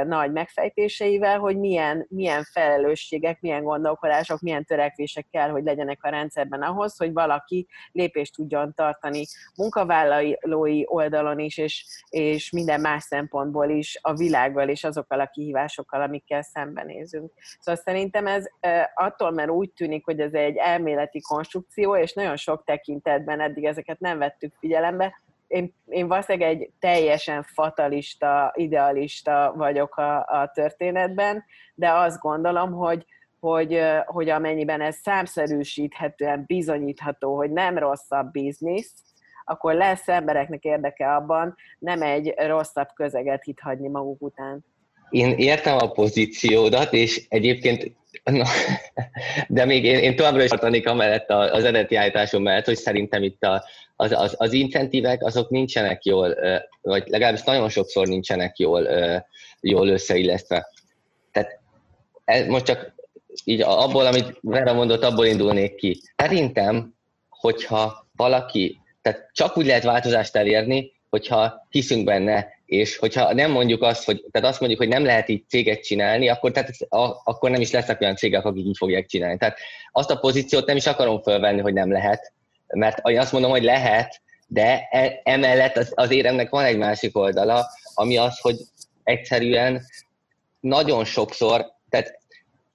[0.07, 6.63] nagy megfejtéseivel, hogy milyen, milyen felelősségek, milyen gondolkodások, milyen törekvések kell, hogy legyenek a rendszerben
[6.63, 9.25] ahhoz, hogy valaki lépést tudjon tartani
[9.57, 16.03] munkavállalói oldalon is, és, és minden más szempontból is a világgal és azokkal a kihívásokkal,
[16.03, 17.33] amikkel szembenézünk.
[17.61, 18.45] Szóval szerintem ez
[18.95, 24.01] attól, mert úgy tűnik, hogy ez egy elméleti konstrukció, és nagyon sok tekintetben eddig ezeket
[24.01, 31.91] nem vettük figyelembe, én, én valószínűleg egy teljesen fatalista, idealista vagyok a, a történetben, de
[31.91, 33.07] azt gondolom, hogy,
[33.41, 38.93] hogy, hogy amennyiben ez számszerűsíthetően bizonyítható, hogy nem rosszabb biznisz,
[39.45, 44.65] akkor lesz embereknek érdeke abban nem egy rosszabb közeget itt hagyni maguk után.
[45.11, 47.93] Én értem a pozíciódat, és egyébként,
[48.25, 48.45] na,
[49.49, 53.43] de még én, én továbbra is tartanék amellett az eredeti állításom mellett, hogy szerintem itt
[53.43, 53.65] a,
[53.97, 56.37] az, az, az incentívek azok nincsenek jól,
[56.81, 58.89] vagy legalábbis nagyon sokszor nincsenek jól,
[59.61, 60.69] jól összeillesztve.
[61.33, 61.59] Tehát
[62.25, 62.95] ez most csak
[63.45, 66.01] így abból, amit Vera mondott, abból indulnék ki.
[66.17, 66.95] Szerintem,
[67.29, 73.83] hogyha valaki, tehát csak úgy lehet változást elérni, hogyha hiszünk benne, és hogyha nem mondjuk
[73.83, 77.51] azt, hogy, tehát azt mondjuk, hogy nem lehet így céget csinálni, akkor, tehát, a, akkor
[77.51, 79.39] nem is lesznek olyan cégek, akik így fogják csinálni.
[79.39, 79.59] Tehát
[79.93, 82.33] azt a pozíciót nem is akarom fölvenni, hogy nem lehet,
[82.67, 87.67] mert azt mondom, hogy lehet, de e, emellett az, az éremnek van egy másik oldala,
[87.95, 88.57] ami az, hogy
[89.05, 89.83] egyszerűen
[90.61, 92.19] nagyon sokszor, tehát,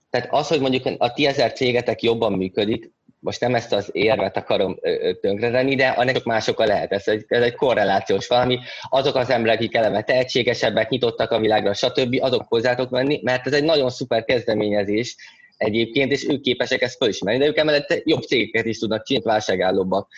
[0.10, 2.92] tehát az, hogy mondjuk a ti ezer cégetek jobban működik,
[3.22, 4.80] most nem ezt az érvet akarom
[5.22, 6.92] tönkretenni, de annak sok másokkal lehet.
[6.92, 8.60] Ez egy, ez egy korrelációs valami.
[8.90, 13.54] Azok az emberek, akik eleve tehetségesebbek, nyitottak a világra, stb., azok hozzátok menni, mert ez
[13.54, 15.16] egy nagyon szuper kezdeményezés,
[15.58, 20.12] egyébként, és ők képesek ezt felismerni, de ők emellett jobb cégeket is tudnak csinálni, válságállóbbak,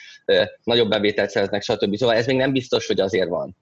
[0.64, 1.96] nagyobb bevételt szereznek, stb.
[1.96, 3.56] Szóval ez még nem biztos, hogy azért van.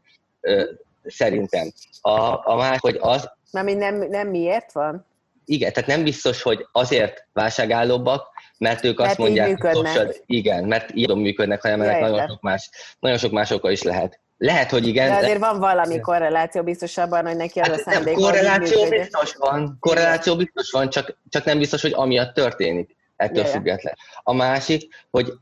[1.04, 1.72] Szerintem.
[2.02, 3.32] A, a más, hogy az...
[3.52, 5.06] mi nem, nem miért van?
[5.46, 8.28] igen, tehát nem biztos, hogy azért válságállóbbak,
[8.62, 9.91] mert ők Mert azt mondják, működnek.
[9.91, 13.82] social, igen, mert így működnek, hanem ennek nagyon sok, más, nagyon sok más oka is
[13.82, 14.20] lehet.
[14.38, 15.09] Lehet, hogy igen.
[15.09, 18.24] De azért van valami korreláció biztos abban, hogy neki az a Hát nem, szándék, hogy
[18.24, 23.43] így korreláció biztos van, korreláció biztos van, csak, csak nem biztos, hogy amiatt történik, ettől
[23.43, 23.51] Jaj.
[23.51, 23.93] független.
[24.24, 25.34] A másik, hogy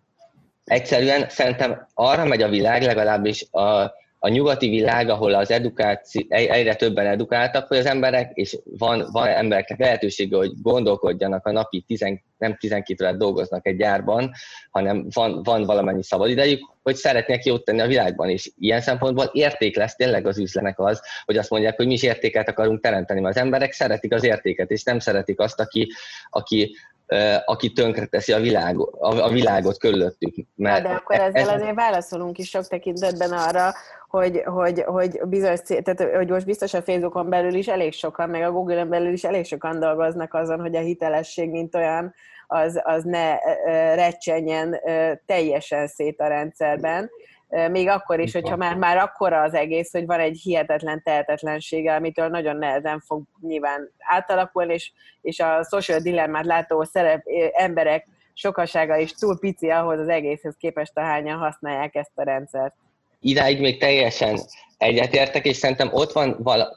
[0.65, 3.81] egyszerűen szerintem arra megy a világ, legalábbis a,
[4.19, 9.27] a nyugati világ, ahol az edukáció, egyre többen edukáltak, hogy az emberek, és van, van
[9.27, 12.01] embereknek lehetősége, hogy gondolkodjanak a napi 10,
[12.39, 14.31] nem 12 órát dolgoznak egy gyárban,
[14.71, 19.75] hanem van, van valamennyi szabadidejük, hogy szeretnék jót tenni a világban, és ilyen szempontból érték
[19.75, 23.35] lesz tényleg az üzletnek az, hogy azt mondják, hogy mi is értéket akarunk teremteni, mert
[23.35, 25.91] az emberek szeretik az értéket, és nem szeretik azt, aki,
[26.29, 26.75] aki,
[27.45, 30.35] aki tönkreteszi a, világ, a, a világot körülöttük.
[30.55, 33.73] Mert de akkor ez- ezzel azért válaszolunk is sok tekintetben arra,
[34.09, 38.43] hogy, hogy, hogy, bizonyos, tehát, hogy most biztos a Facebookon belül is elég sokan, meg
[38.43, 42.13] a Google-on belül is elég sokan dolgoznak azon, hogy a hitelesség, mint olyan,
[42.51, 43.37] az, az ne
[43.95, 44.79] recsenjen
[45.25, 47.09] teljesen szét a rendszerben.
[47.71, 52.27] Még akkor is, hogyha már, már akkora az egész, hogy van egy hihetetlen tehetetlensége, amitől
[52.27, 54.91] nagyon nehezen fog nyilván átalakulni, és,
[55.21, 60.97] és a social dilemmát látó szerep, emberek sokasága is túl pici ahhoz az egészhez képest,
[60.97, 62.73] ahányan használják ezt a rendszert.
[63.19, 64.39] idáig még teljesen
[64.77, 66.75] egyetértek, és szerintem ott van vala...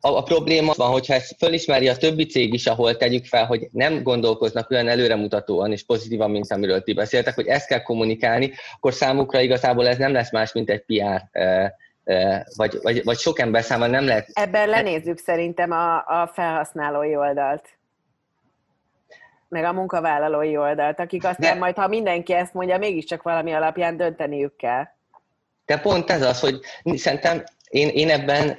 [0.00, 3.68] A, a probléma van, hogyha ezt fölismeri a többi cég is, ahol tegyük fel, hogy
[3.72, 8.92] nem gondolkoznak olyan előremutatóan és pozitívan, mint amiről ti beszéltek, hogy ezt kell kommunikálni, akkor
[8.92, 11.30] számukra igazából ez nem lesz más, mint egy PR,
[12.56, 17.68] vagy, vagy, vagy sok ember számára nem lehet Ebben lenézzük szerintem a, a felhasználói oldalt.
[19.48, 23.96] Meg a munkavállalói oldalt, akik aztán De- majd, ha mindenki ezt mondja, mégiscsak valami alapján
[23.96, 24.84] dönteniük kell.
[25.66, 26.60] De pont ez az, hogy
[26.96, 28.56] szerintem én, én ebben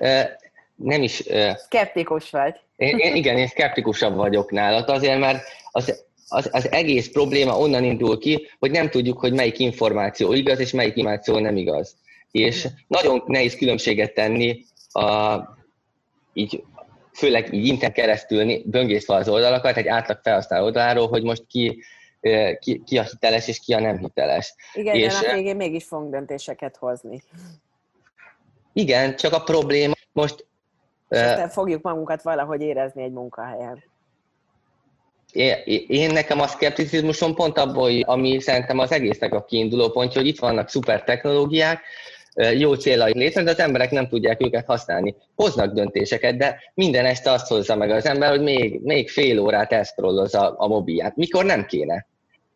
[0.84, 1.24] nem is
[1.66, 2.56] Skeptikus vagy.
[2.76, 7.84] Én, én, igen, én szkeptikusabb vagyok nálad, azért, mert az, az, az egész probléma onnan
[7.84, 11.96] indul ki, hogy nem tudjuk, hogy melyik információ igaz, és melyik információ nem igaz.
[12.32, 15.38] És nagyon nehéz különbséget tenni, a,
[16.34, 16.64] így,
[17.14, 21.84] főleg így inten keresztül böngészve az oldalakat, egy átlag felhasználó oldaláról, hogy most ki,
[22.60, 24.54] ki, ki a hiteles és ki a nem hiteles.
[24.74, 27.22] Igen, És- de a végén mégis fogunk döntéseket hozni.
[28.74, 30.46] Igen, csak a probléma most
[31.20, 33.84] Aztán fogjuk magunkat valahogy érezni egy munkahelyen.
[35.88, 40.40] én, nekem a szkepticizmusom pont abból, ami szerintem az egésznek a kiinduló pontja, hogy itt
[40.40, 41.82] vannak szuper technológiák,
[42.58, 45.16] jó célai létre, de az emberek nem tudják őket használni.
[45.36, 49.72] Hoznak döntéseket, de minden este azt hozza meg az ember, hogy még, még fél órát
[49.72, 52.08] elszkrollozza a mobilját, mikor nem kéne.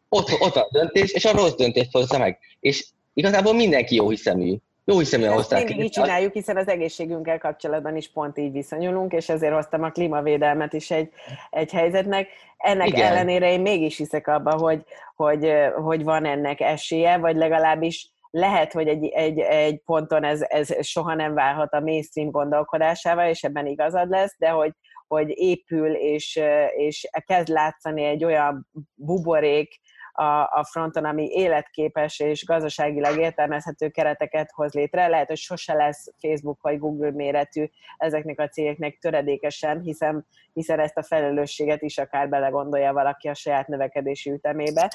[0.10, 2.39] Ott, ott a döntés, és a rossz döntést hozza meg.
[2.60, 4.58] És igazából mindenki jó hiszemű.
[4.88, 9.30] Jó hiszeműen hozták mindig így csináljuk, hiszen az egészségünkkel kapcsolatban is pont így viszonyulunk, és
[9.30, 11.10] ezért hoztam a klímavédelmet is egy,
[11.50, 12.28] egy helyzetnek.
[12.58, 12.88] Ennek.
[12.88, 13.06] Igen.
[13.06, 14.84] ellenére én mégis hiszek abba, hogy,
[15.16, 20.86] hogy, hogy van ennek esélye, vagy legalábbis lehet, hogy egy, egy, egy ponton ez, ez
[20.86, 24.72] soha nem válhat a mainstream gondolkodásával, és ebben igazad lesz, de hogy,
[25.08, 26.40] hogy épül, és,
[26.76, 29.80] és kezd látszani egy olyan buborék
[30.16, 35.07] a, a fronton, ami életképes és gazdaságilag értelmezhető kereteket hoz létre.
[35.07, 37.66] Lehet, hogy sose lesz Facebook vagy Google méretű
[37.97, 43.68] ezeknek a cégeknek töredékesen, hiszen, hiszen ezt a felelősséget is akár belegondolja valaki a saját
[43.68, 44.91] növekedési ütemébe,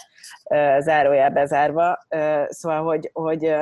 [0.79, 1.99] zárójelbe zárva.
[2.49, 3.55] Szóval, hogy, hogy,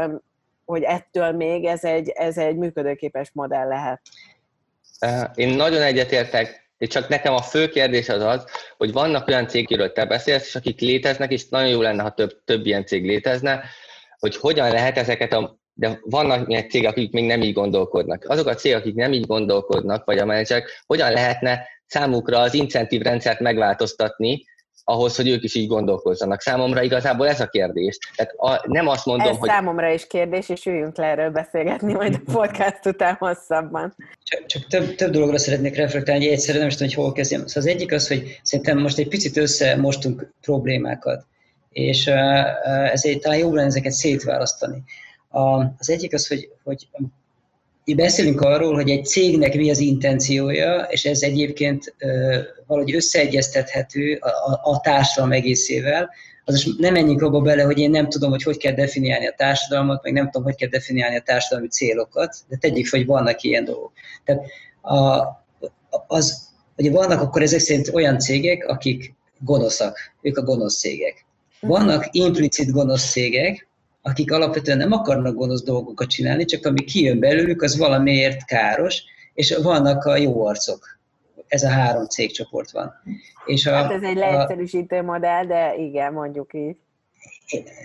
[0.64, 4.00] hogy ettől még ez egy, ez egy működőképes modell lehet.
[4.98, 8.45] Eh, Én nagyon egyetértek, és csak nekem a fő kérdés az az,
[8.76, 12.45] hogy vannak olyan cégekről te beszélsz, és akik léteznek, és nagyon jó lenne, ha több,
[12.45, 13.64] több ilyen cég létezne,
[14.18, 18.24] hogy hogyan lehet ezeket a de vannak ilyen cégek, akik még nem így gondolkodnak.
[18.29, 23.03] Azok a cégek, akik nem így gondolkodnak, vagy a menedzserek, hogyan lehetne számukra az incentív
[23.03, 24.45] rendszert megváltoztatni,
[24.89, 26.41] ahhoz, hogy ők is így gondolkozzanak.
[26.41, 27.99] Számomra igazából ez a kérdés.
[28.16, 29.49] Tehát a, nem azt mondom, Ez hogy...
[29.49, 33.95] számomra is kérdés, és üljünk le erről beszélgetni majd a podcast után hosszabban.
[34.22, 37.47] Csak, csak több, több dologra szeretnék reflektálni, hogy egyszerűen nem is tudom, hogy hol kezdjem.
[37.47, 41.26] Szóval az egyik az, hogy szerintem most egy picit összemostunk problémákat,
[41.70, 42.07] és
[42.93, 44.82] ezért talán jobb lenne ezeket szétválasztani.
[45.78, 46.89] Az egyik az, hogy, hogy
[47.95, 51.95] beszélünk arról, hogy egy cégnek mi az intenciója, és ez egyébként
[52.66, 56.11] valahogy összeegyeztethető a, a, a társadalom egészével.
[56.45, 60.03] Azaz nem menjünk abba bele, hogy én nem tudom, hogy hogy kell definiálni a társadalmat,
[60.03, 63.64] meg nem tudom, hogy kell definiálni a társadalmi célokat, de tegyük fel, hogy vannak ilyen
[63.64, 63.93] dolgok.
[64.24, 64.43] Tehát
[64.82, 65.26] a,
[66.07, 71.24] az, ugye vannak akkor ezek szerint olyan cégek, akik gonoszak, ők a gonosz cégek.
[71.61, 73.68] Vannak implicit gonosz cégek,
[74.09, 79.02] akik alapvetően nem akarnak gonosz dolgokat csinálni, csak ami kijön belőlük, az valamiért káros,
[79.34, 80.98] és vannak a jó arcok.
[81.48, 82.92] ez a három cégcsoport van.
[83.46, 86.76] És a, hát ez egy leegyszerűsítő modell, de igen, mondjuk így.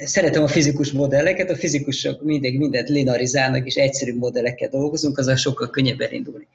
[0.06, 5.70] Szeretem a fizikus modelleket, a fizikusok mindig mindent linearizálnak, és egyszerű modellekkel dolgozunk, azzal sokkal
[5.70, 6.48] könnyebb elindulni.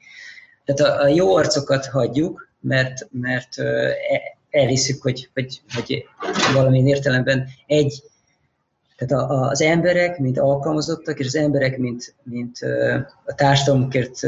[0.65, 3.95] Tehát a, a jó arcokat hagyjuk, mert, mert e,
[4.49, 6.05] elhiszük, hogy, hogy, hogy
[6.53, 8.03] valamilyen értelemben egy,
[8.99, 12.57] tehát az emberek, mint alkalmazottak, és az emberek, mint, mint
[13.25, 14.19] a társadalomkért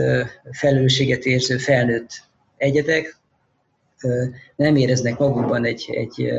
[0.52, 2.24] felelősséget érző felnőtt
[2.58, 3.18] egyedek,
[4.56, 6.32] nem éreznek magukban egy, egy,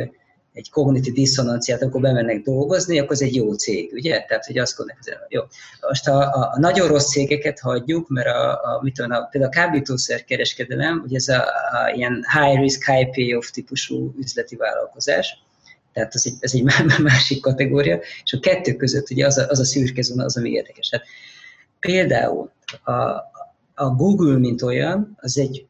[0.53, 4.24] egy kognitív diszonanciát, amikor bemennek dolgozni, akkor ez egy jó cég, ugye?
[4.28, 5.43] Tehát, hogy azt gondolják, jó.
[5.89, 9.53] Most a, a, a nagyon rossz cégeket hagyjuk, mert a, a, mit tudom, a, például
[9.53, 15.43] a kábítószer kereskedelem, ugye ez a, a ilyen high risk, high payoff típusú üzleti vállalkozás,
[15.93, 16.62] tehát ez egy, ez egy
[17.03, 20.51] másik kategória, és a kettő között ugye az a, az a szürke zóna az, ami
[20.51, 20.88] érdekes.
[20.90, 21.03] Hát
[21.80, 22.51] például
[22.84, 22.93] a,
[23.74, 25.66] a Google, mint olyan, az egy,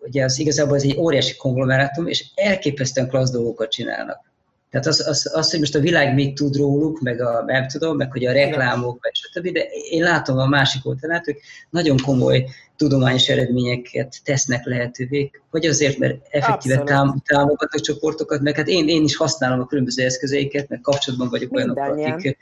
[0.00, 4.26] ugye az igazából ez egy óriási konglomerátum, és elképesztően klassz dolgokat csinálnak.
[4.70, 7.96] Tehát az, az, az, hogy most a világ mit tud róluk, meg a, nem tudom,
[7.96, 9.60] meg hogy a reklámok, meg stb., de
[9.90, 11.36] én látom a másik oldalát, hogy
[11.70, 12.44] nagyon komoly
[12.76, 19.04] tudományos eredményeket tesznek lehetővé, vagy azért, mert effektíve tám, támogatnak csoportokat, meg hát én, én
[19.04, 22.38] is használom a különböző eszközeiket, meg kapcsolatban vagyok olyanokkal, akik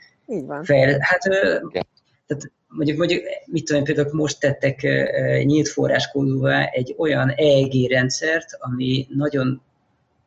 [0.63, 0.97] fejl...
[0.99, 1.21] Hát,
[2.27, 4.87] tehát mondjuk, mondjuk, mit tudom, például most tettek
[5.43, 9.61] nyílt forráskódúvá egy olyan EEG rendszert, ami nagyon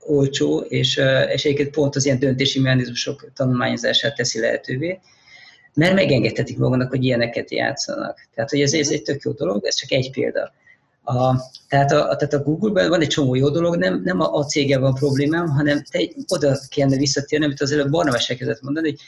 [0.01, 1.01] olcsó, és,
[1.33, 4.99] és egyébként pont az ilyen döntési mechanizmusok tanulmányozását teszi lehetővé,
[5.75, 8.29] mert megengedhetik magának, hogy ilyeneket játszanak.
[8.35, 10.53] Tehát, hogy ez, ez egy tök jó dolog, ez csak egy példa.
[11.05, 11.35] A,
[11.69, 14.81] tehát, a, tehát a Google-ben van egy csomó jó dolog, nem, nem a, a céggel
[14.81, 19.01] van problémám, hanem te egy, oda kellene visszatérni, amit az előbb Barnabás elkezdett mondani, hogy,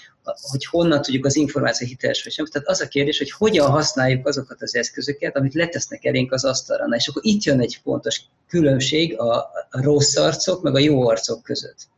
[0.50, 2.46] hogy honnan tudjuk az információ hiteles vagy sem.
[2.46, 6.86] Tehát az a kérdés, hogy hogyan használjuk azokat az eszközöket, amit letesznek elénk az asztalra.
[6.86, 9.36] Na, és akkor itt jön egy pontos különbség a,
[9.70, 11.88] a rossz arcok, meg a jó arcok között.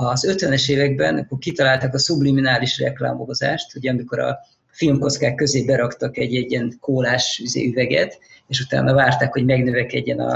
[0.00, 4.38] Az 50-es években akkor kitalálták a subliminális reklámozást, ugye amikor a
[4.70, 8.18] filmkockák közé beraktak egy, egy ilyen kólás üveget,
[8.48, 10.34] és utána várták, hogy megnövekedjen a,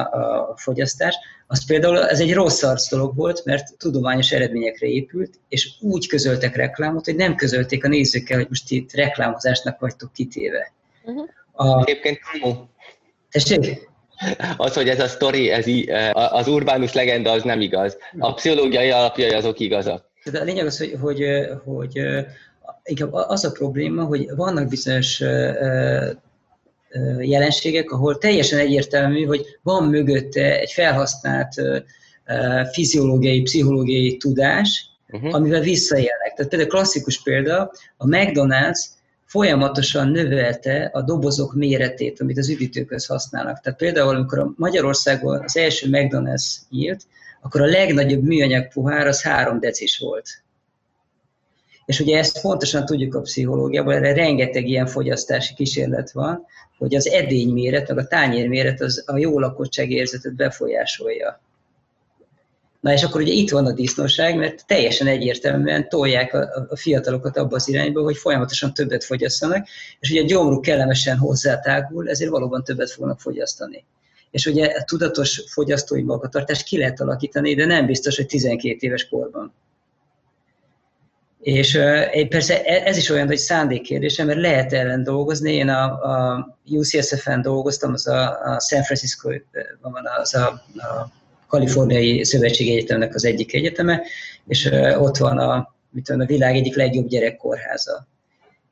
[0.51, 1.17] a fogyasztás.
[1.47, 6.57] Az például ez egy rossz arc dolog volt, mert tudományos eredményekre épült, és úgy közöltek
[6.57, 10.73] reklámot, hogy nem közölték a nézőkkel, hogy most itt reklámozásnak vagytok kitéve.
[11.05, 11.29] Uh-huh.
[11.53, 11.81] A...
[11.81, 12.19] Egyébként
[13.31, 13.91] Tessék?
[14.57, 17.97] Az, hogy ez a sztori, ez í, az urbánus legenda, az nem igaz.
[18.19, 20.11] A pszichológiai alapjai azok igazak.
[20.31, 21.25] De a lényeg az, hogy, hogy,
[21.65, 22.01] hogy
[22.85, 25.23] inkább az a probléma, hogy vannak bizonyos
[27.19, 31.55] jelenségek, ahol teljesen egyértelmű, hogy van mögötte egy felhasznált
[32.73, 35.35] fiziológiai, pszichológiai tudás, uh-huh.
[35.35, 36.33] amivel visszaélnek.
[36.37, 38.79] Tehát például klasszikus példa, a McDonald's
[39.33, 43.61] folyamatosan növelte a dobozok méretét, amit az üdítőköz használnak.
[43.61, 47.03] Tehát például, amikor a Magyarországon az első McDonald's nyílt,
[47.41, 50.29] akkor a legnagyobb műanyag pohár az három decis volt.
[51.85, 56.47] És ugye ezt pontosan tudjuk a pszichológiában, erre rengeteg ilyen fogyasztási kísérlet van,
[56.79, 61.41] hogy az edény méret, meg a tányér méret az a jó lakottság érzetet befolyásolja.
[62.83, 67.37] Na és akkor ugye itt van a disznóság, mert teljesen egyértelműen tolják a, a fiatalokat
[67.37, 69.67] abba az irányba, hogy folyamatosan többet fogyasszanak,
[70.01, 73.85] és ugye a gyomruk kellemesen hozzátágul, ezért valóban többet fognak fogyasztani.
[74.31, 79.09] És ugye a tudatos fogyasztói magatartást ki lehet alakítani, de nem biztos, hogy 12 éves
[79.09, 79.53] korban.
[81.41, 81.79] És
[82.29, 85.53] persze e, ez is olyan, hogy szándékkérdése, mert lehet ellen dolgozni.
[85.53, 89.31] Én a, a UCSF-en dolgoztam, az a, a San Francisco,
[89.81, 91.21] van az a, a
[91.53, 94.03] Kaliforniai Szövetségi Egyetemnek az egyik egyeteme,
[94.47, 98.07] és ott van a, mit tudom, a világ egyik legjobb gyerekkorháza.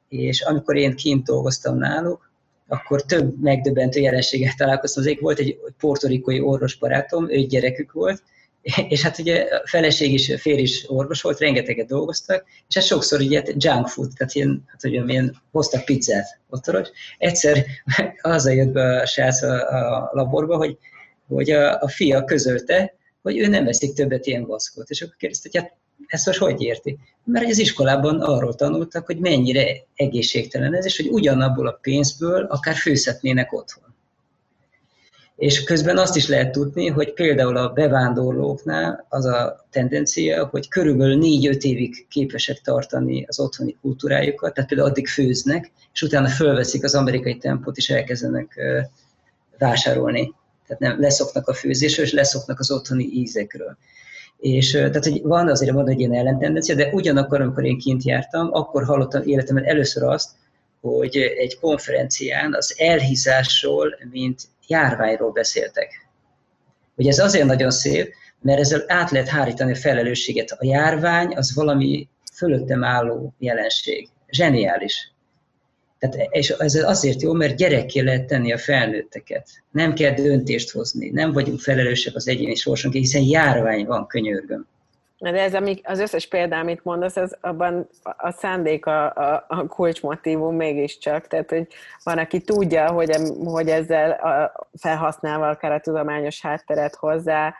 [0.08, 2.30] És amikor én kint dolgoztam náluk,
[2.68, 5.02] akkor több megdöbbentő jelenséget találkoztam.
[5.02, 8.22] Az egyik volt egy portorikói orvosbarátom, ő gyerekük volt,
[8.88, 12.84] és hát ugye a feleség is, a fér is orvos volt, rengeteget dolgoztak, és hát
[12.84, 16.86] sokszor ugye junk food, tehát ilyen, hát ugye milyen hoztak pizzát otthonról.
[17.18, 17.64] Egyszer
[18.20, 20.78] azzal jött be a srác a, a laborba, hogy,
[21.36, 24.90] hogy a, a fia közölte, hogy ő nem veszik többet ilyen vaszkot.
[24.90, 25.76] És akkor kérdezte, hogy hát
[26.06, 26.98] ezt most hogy érti?
[27.24, 32.74] Mert az iskolában arról tanultak, hogy mennyire egészségtelen ez, és hogy ugyanabból a pénzből akár
[32.74, 33.88] főzhetnének otthon.
[35.36, 41.18] És közben azt is lehet tudni, hogy például a bevándorlóknál az a tendencia, hogy körülbelül
[41.22, 46.94] 4-5 évig képesek tartani az otthoni kultúrájukat, tehát például addig főznek, és utána fölveszik az
[46.94, 48.60] amerikai tempót, és elkezdenek
[49.58, 50.34] vásárolni.
[50.70, 53.76] Tehát nem leszoknak a főzésről, és leszoknak az otthoni ízekről.
[54.38, 58.48] És tehát, hogy van azért van egy ilyen ellentendencia, de ugyanakkor, amikor én kint jártam,
[58.52, 60.30] akkor hallottam életemben először azt,
[60.80, 66.08] hogy egy konferencián az elhízásról, mint járványról beszéltek.
[66.96, 70.50] hogy ez azért nagyon szép, mert ezzel át lehet hárítani a felelősséget.
[70.50, 74.08] A járvány az valami fölöttem álló jelenség.
[74.28, 75.12] Zseniális.
[76.00, 79.48] Tehát, és ez azért jó, mert gyerekké lehet tenni a felnőtteket.
[79.70, 84.66] Nem kell döntést hozni, nem vagyunk felelősek az egyéni sorsunk, hiszen járvány van, könyörgöm.
[85.18, 89.66] De ez ami, az összes példa, amit mondasz, az, abban a szándék a, a, a
[89.66, 91.26] kulcsmotívum mégiscsak.
[91.26, 91.66] Tehát, hogy
[92.02, 97.54] van, aki tudja, hogy, hogy ezzel a, felhasználva akár a tudományos hátteret hozzá,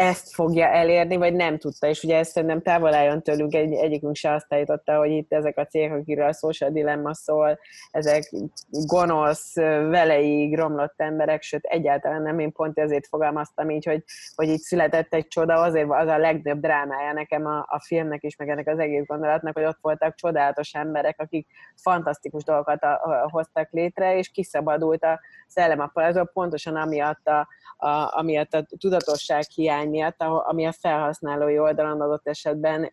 [0.00, 4.16] ezt fogja elérni, vagy nem tudta, és ugye ezt szerintem távol álljon tőlünk, egy, egyikünk
[4.16, 7.58] se azt állította, hogy itt ezek a cégek, akikről a social dilemma szól,
[7.90, 8.32] ezek
[8.70, 14.60] gonosz, veleig romlott emberek, sőt egyáltalán nem, én pont ezért fogalmaztam így, hogy, hogy itt
[14.60, 18.68] született egy csoda, azért az a legnagyobb drámája nekem a, a filmnek is, meg ennek
[18.68, 24.16] az egész gondolatnak, hogy ott voltak csodálatos emberek, akik fantasztikus dolgokat a, a, hoztak létre,
[24.16, 25.90] és kiszabadult a szellem.
[25.94, 27.48] A pontosan amiatt a,
[27.80, 32.92] a, amiatt a tudatosság hiány miatt, ami a felhasználói oldalon adott esetben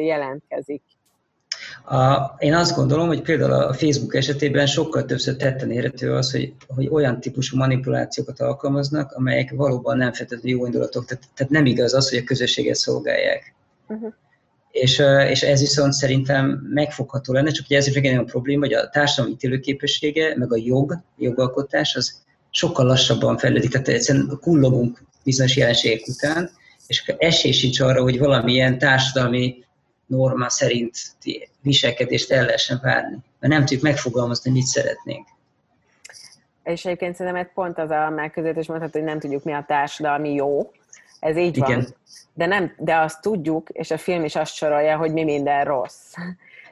[0.00, 0.82] jelentkezik.
[1.84, 6.54] A, én azt gondolom, hogy például a Facebook esetében sokkal többször tetten érhető az, hogy,
[6.66, 11.94] hogy olyan típusú manipulációkat alkalmaznak, amelyek valóban nem feltétlenül jó indulatok, tehát, tehát nem igaz
[11.94, 13.54] az, hogy a közösséget szolgálják.
[13.88, 14.12] Uh-huh.
[14.70, 18.72] És, és ez viszont szerintem megfogható lenne, csak hogy ez is egy olyan probléma, hogy
[18.72, 22.26] a társadalmi ítélőképessége, meg a jog, jogalkotás, az
[22.58, 26.50] sokkal lassabban fejlődik, tehát egyszerűen kullogunk bizonyos jelenségek után,
[26.86, 29.64] és esély sincs arra, hogy valamilyen társadalmi
[30.06, 30.96] norma szerint
[31.60, 33.18] viselkedést el lehessen várni.
[33.40, 35.26] Mert nem tudjuk megfogalmazni, mit szeretnénk.
[36.64, 40.32] És egyébként szerintem egy pont az a megközelítés mondható, hogy nem tudjuk, mi a társadalmi
[40.32, 40.72] jó.
[41.20, 41.74] Ez így Igen.
[41.74, 41.94] van.
[42.34, 46.14] De, nem, de azt tudjuk, és a film is azt sorolja, hogy mi minden rossz.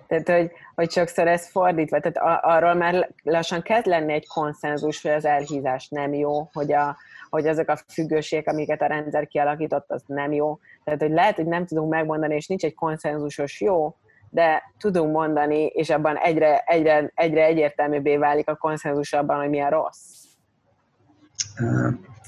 [0.07, 5.11] Tehát, hogy, hogy sokszor ez fordítva, tehát arról már lassan kezd lenni egy konszenzus, hogy
[5.11, 6.97] az elhízás nem jó, hogy, a,
[7.31, 10.59] hogy azok a függőségek, amiket a rendszer kialakított, az nem jó.
[10.85, 13.97] Tehát, hogy lehet, hogy nem tudunk megmondani, és nincs egy konszenzusos jó,
[14.31, 19.61] de tudunk mondani, és abban egyre, egyre, egyre egyértelműbbé válik a konszenzus abban, hogy mi
[19.61, 20.25] a rossz.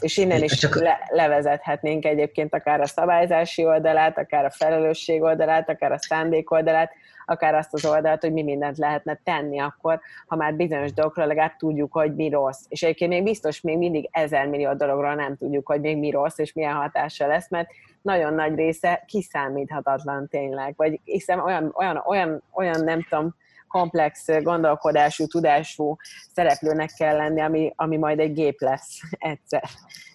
[0.00, 0.74] És innen is csak...
[0.74, 6.90] le, levezethetnénk egyébként akár a szabályzási oldalát, akár a felelősség oldalát, akár a szándék oldalát,
[7.26, 11.56] akár azt az oldalt, hogy mi mindent lehetne tenni akkor, ha már bizonyos dolgokról legalább
[11.56, 12.64] tudjuk, hogy mi rossz.
[12.68, 16.38] És egyébként még biztos még mindig ezer millió dologról nem tudjuk, hogy még mi rossz,
[16.38, 17.68] és milyen hatása lesz, mert
[18.02, 20.74] nagyon nagy része kiszámíthatatlan tényleg.
[20.76, 23.34] Vagy hiszem olyan, olyan, olyan, olyan nem tudom,
[23.68, 25.96] komplex gondolkodású, tudású
[26.34, 29.62] szereplőnek kell lenni, ami, ami majd egy gép lesz egyszer,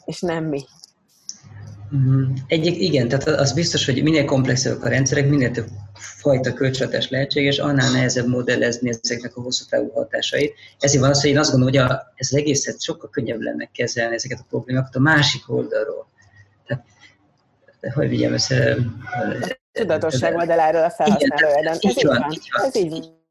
[0.06, 0.62] és nem mi.
[1.96, 2.34] Mm-hmm.
[2.48, 7.58] Egyik, igen, tehát az biztos, hogy minél komplexebb a rendszerek, minél több fajta költségvetés lehetséges,
[7.58, 10.54] annál nehezebb modellezni ezeknek a hosszú távú hatásait.
[10.80, 13.70] Ezért van az, hogy én azt gondolom, hogy a, ez az egészet sokkal könnyebb lenne
[13.74, 16.08] kezelni ezeket a problémákat a másik oldalról.
[16.68, 16.86] Tehát,
[17.96, 18.78] hogy vigyem össze...
[19.72, 22.26] Tudatosság oldaláról a felhasználó Ez így van.
[22.66, 23.23] Ez így van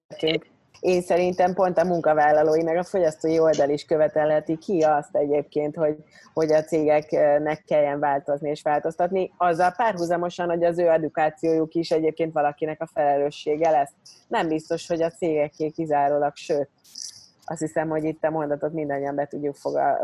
[0.83, 5.97] én szerintem pont a munkavállalói meg a fogyasztói oldal is követelheti ki azt egyébként, hogy,
[6.35, 12.33] hogy a cégeknek kelljen változni és változtatni, azzal párhuzamosan, hogy az ő edukációjuk is egyébként
[12.33, 13.91] valakinek a felelőssége lesz.
[14.29, 16.69] Nem biztos, hogy a cégeké kizárólag, sőt,
[17.53, 19.57] azt hiszem, hogy itt a mondatot mindannyian be tudjuk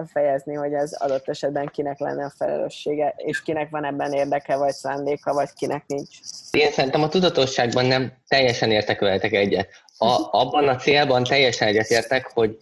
[0.07, 4.73] fejezni, hogy ez adott esetben kinek lenne a felelőssége, és kinek van ebben érdeke, vagy
[4.73, 6.19] szándéka, vagy kinek nincs.
[6.51, 9.69] Én szerintem a tudatosságban nem teljesen értek veletek egyet.
[9.99, 12.59] A, abban a célban teljesen egyetértek, hogy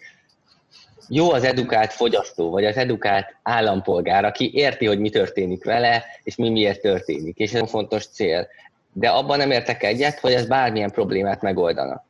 [1.08, 6.36] jó az edukált fogyasztó, vagy az edukált állampolgár, aki érti, hogy mi történik vele, és
[6.36, 8.48] mi miért történik, és ez egy fontos cél.
[8.92, 12.04] De abban nem értek egyet, hogy ez bármilyen problémát megoldana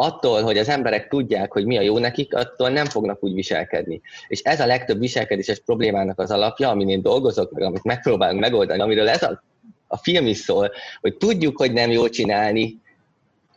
[0.00, 4.00] attól, hogy az emberek tudják, hogy mi a jó nekik, attól nem fognak úgy viselkedni.
[4.28, 8.80] És ez a legtöbb viselkedéses problémának az alapja, amin én dolgozok, meg amit megpróbálunk megoldani,
[8.80, 9.42] amiről ez a,
[9.86, 10.70] a film is szól,
[11.00, 12.78] hogy tudjuk, hogy nem jó csinálni,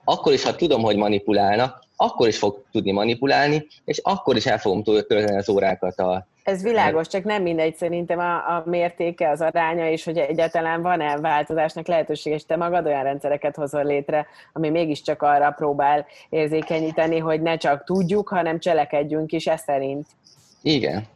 [0.04, 4.58] akkor is, ha tudom, hogy manipulálnak, akkor is fog tudni manipulálni, és akkor is el
[4.58, 9.42] fogom tölteni az órákat a, ez világos, csak nem mindegy szerintem a, a mértéke, az
[9.42, 14.70] aránya, és hogy egyáltalán van-e változásnak lehetőség, és te magad olyan rendszereket hozol létre, ami
[14.70, 20.08] mégiscsak arra próbál érzékenyíteni, hogy ne csak tudjuk, hanem cselekedjünk is e szerint.
[20.62, 21.08] Igen,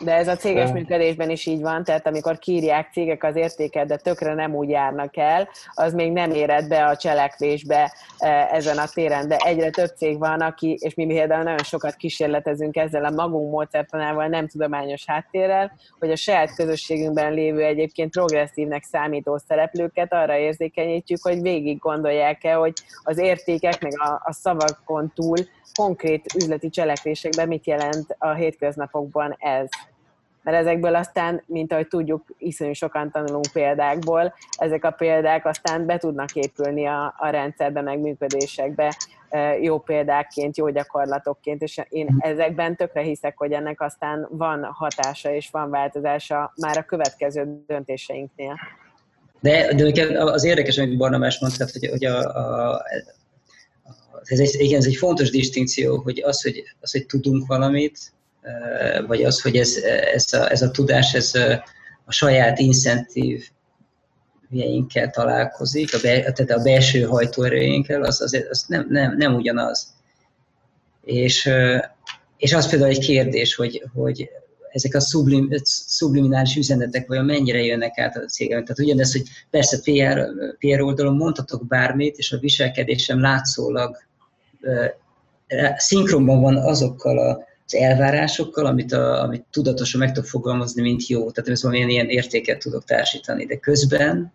[0.00, 3.96] de ez a céges működésben is így van, tehát amikor kírják cégek az értéket, de
[3.96, 8.86] tökre nem úgy járnak el, az még nem éred be a cselekvésbe e, ezen a
[8.86, 9.28] téren.
[9.28, 13.50] De egyre több cég van, aki, és mi például nagyon sokat kísérletezünk ezzel a magunk
[13.50, 21.22] módszertanával, nem tudományos háttérrel, hogy a saját közösségünkben lévő egyébként progresszívnek számító szereplőket arra érzékenyítjük,
[21.22, 22.72] hogy végig gondolják-e, hogy
[23.02, 25.36] az értékek meg a, a szavakon túl
[25.74, 29.68] konkrét üzleti cselekvésekben mit jelent a hétköznapokban ez.
[30.42, 35.98] mert ezekből aztán, mint ahogy tudjuk, iszonyú sokan tanulunk példákból, ezek a példák aztán be
[35.98, 38.96] tudnak épülni a, a rendszerbe, meg működésekbe
[39.60, 45.48] jó példákként, jó gyakorlatokként, és én ezekben tökre hiszek, hogy ennek aztán van hatása és
[45.50, 48.54] van változása már a következő döntéseinknél.
[49.40, 52.82] De, de az érdekes, amit Barnabás mondta, hogy, hogy a, a,
[54.24, 57.98] ez egy, igen, ez egy fontos distinkció, hogy az, hogy, az, hogy tudunk valamit,
[59.06, 59.76] vagy az, hogy ez,
[60.14, 61.34] ez, a, ez a tudás ez
[62.04, 63.48] a saját incentív
[64.50, 69.86] jeinkkel találkozik, a, be, tehát a belső hajtóerőinkkel, az, az, az nem, nem, nem ugyanaz.
[71.02, 71.50] És,
[72.36, 74.30] és az például egy kérdés, hogy, hogy
[74.70, 75.50] ezek a sublim,
[75.88, 78.62] subliminális üzenetek vajon mennyire jönnek át a cégem.
[78.62, 83.96] Tehát ugyanez, hogy persze PR, PR oldalon mondhatok bármit, és a viselkedésem látszólag
[85.76, 91.30] szinkronban van azokkal a, az elvárásokkal, amit, a, amit tudatosan meg tudok fogalmazni, mint jó.
[91.30, 94.32] Tehát ez valamilyen ilyen értéket tudok társítani, de közben,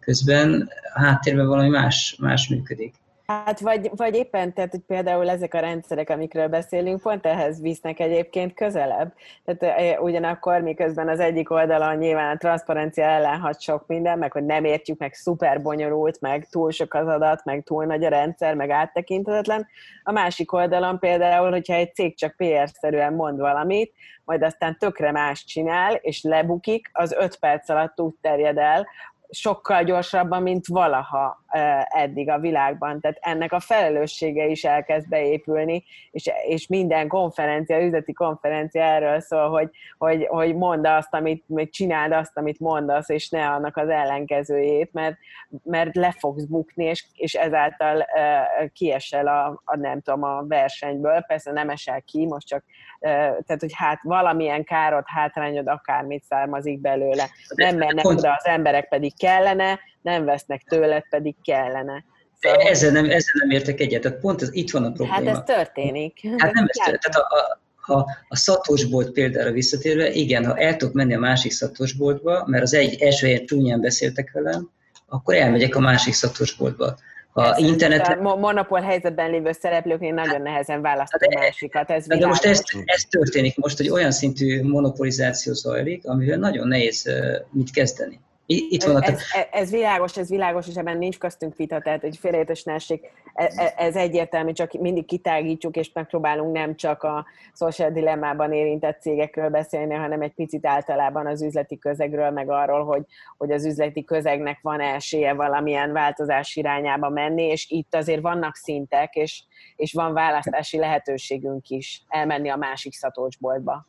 [0.00, 2.94] közben a háttérben valami más, más működik.
[3.30, 8.00] Hát vagy, vagy éppen, tehát hogy például ezek a rendszerek, amikről beszélünk, pont ehhez visznek
[8.00, 9.12] egyébként közelebb.
[9.44, 14.44] Tehát ugyanakkor, miközben az egyik oldalon nyilván a transzparencia ellen hat sok minden, meg hogy
[14.44, 18.54] nem értjük, meg szuper bonyolult, meg túl sok az adat, meg túl nagy a rendszer,
[18.54, 19.66] meg áttekinthetetlen.
[20.02, 23.92] A másik oldalon például, hogyha egy cég csak PR-szerűen mond valamit,
[24.24, 28.86] majd aztán tökre más csinál, és lebukik, az öt perc alatt úgy terjed el,
[29.30, 31.39] sokkal gyorsabban, mint valaha
[31.88, 33.00] eddig a világban.
[33.00, 39.48] Tehát ennek a felelőssége is elkezd beépülni, és, és minden konferencia, üzleti konferencia erről szól,
[39.48, 43.88] hogy, hogy, hogy mondd azt, amit, vagy csináld azt, amit mondasz, és ne annak az
[43.88, 45.16] ellenkezőjét, mert,
[45.64, 51.20] mert le fogsz bukni, és, és ezáltal uh, kiesel a, a, nem tudom, a versenyből.
[51.20, 52.64] Persze nem esel ki, most csak,
[53.00, 57.24] uh, tehát, hogy hát valamilyen károd, hátrányod, akármit származik belőle.
[57.54, 62.04] Nem mennek oda, az emberek pedig kellene, nem vesznek tőled, pedig kellene.
[62.40, 65.14] Szóval, ezzel, nem, ezzel nem értek egyet, tehát pont ez, itt van a probléma.
[65.14, 66.20] Hát ez történik.
[66.38, 67.00] Hát nem ez történik.
[67.00, 71.52] Tehát a, a, ha a szatósbolt példára visszatérve, igen, ha el tudok menni a másik
[71.52, 74.70] szatósboltba, mert az egy első helyen csúnyán beszéltek velem,
[75.08, 76.96] akkor elmegyek a másik szatósboltba.
[77.32, 78.26] Ha interneten...
[78.26, 81.90] A monopól helyzetben lévő szereplőknél nagyon nehezen választani a másikat.
[81.90, 87.10] Ez de most ez, ez történik most, hogy olyan szintű monopolizáció zajlik, amivel nagyon nehéz
[87.50, 88.20] mit kezdeni.
[88.52, 92.16] Itt van ez, ez, ez világos, ez világos, és ebben nincs köztünk vita, tehát egy
[92.16, 93.00] félreértesnesség,
[93.34, 99.00] e, e, ez egyértelmű, csak mindig kitágítjuk, és megpróbálunk nem csak a social dilemmában érintett
[99.00, 103.02] cégekről beszélni, hanem egy picit általában az üzleti közegről, meg arról, hogy,
[103.36, 109.14] hogy az üzleti közegnek van esélye valamilyen változás irányába menni, és itt azért vannak szintek,
[109.14, 109.42] és,
[109.76, 113.86] és van választási lehetőségünk is elmenni a másik szatócsboltba.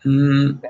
[0.00, 0.60] Hmm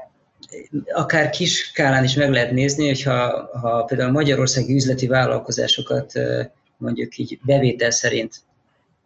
[0.93, 6.13] akár kis skálán is meg lehet nézni, hogyha ha például a magyarországi üzleti vállalkozásokat
[6.77, 8.35] mondjuk így bevétel szerint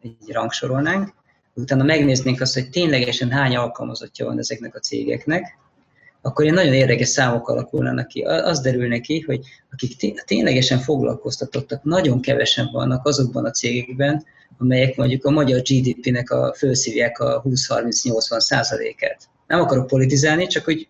[0.02, 1.14] így rangsorolnánk,
[1.54, 5.58] utána megnéznénk azt, hogy ténylegesen hány alkalmazottja van ezeknek a cégeknek,
[6.20, 8.22] akkor ilyen nagyon érdekes számok alakulnak ki.
[8.22, 9.40] Az derül neki, hogy
[9.72, 14.24] akik ténylegesen foglalkoztatottak, nagyon kevesen vannak azokban a cégekben,
[14.58, 19.28] amelyek mondjuk a magyar GDP-nek a fölszívják a 20-30-80 százalékát.
[19.46, 20.88] Nem akarok politizálni, csak hogy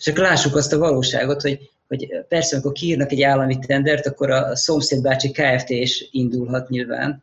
[0.00, 4.56] csak lássuk azt a valóságot, hogy, hogy persze, amikor kiírnak egy állami tendert, akkor a
[4.56, 5.70] szomszédbácsi Kft.
[5.70, 7.22] is indulhat nyilván,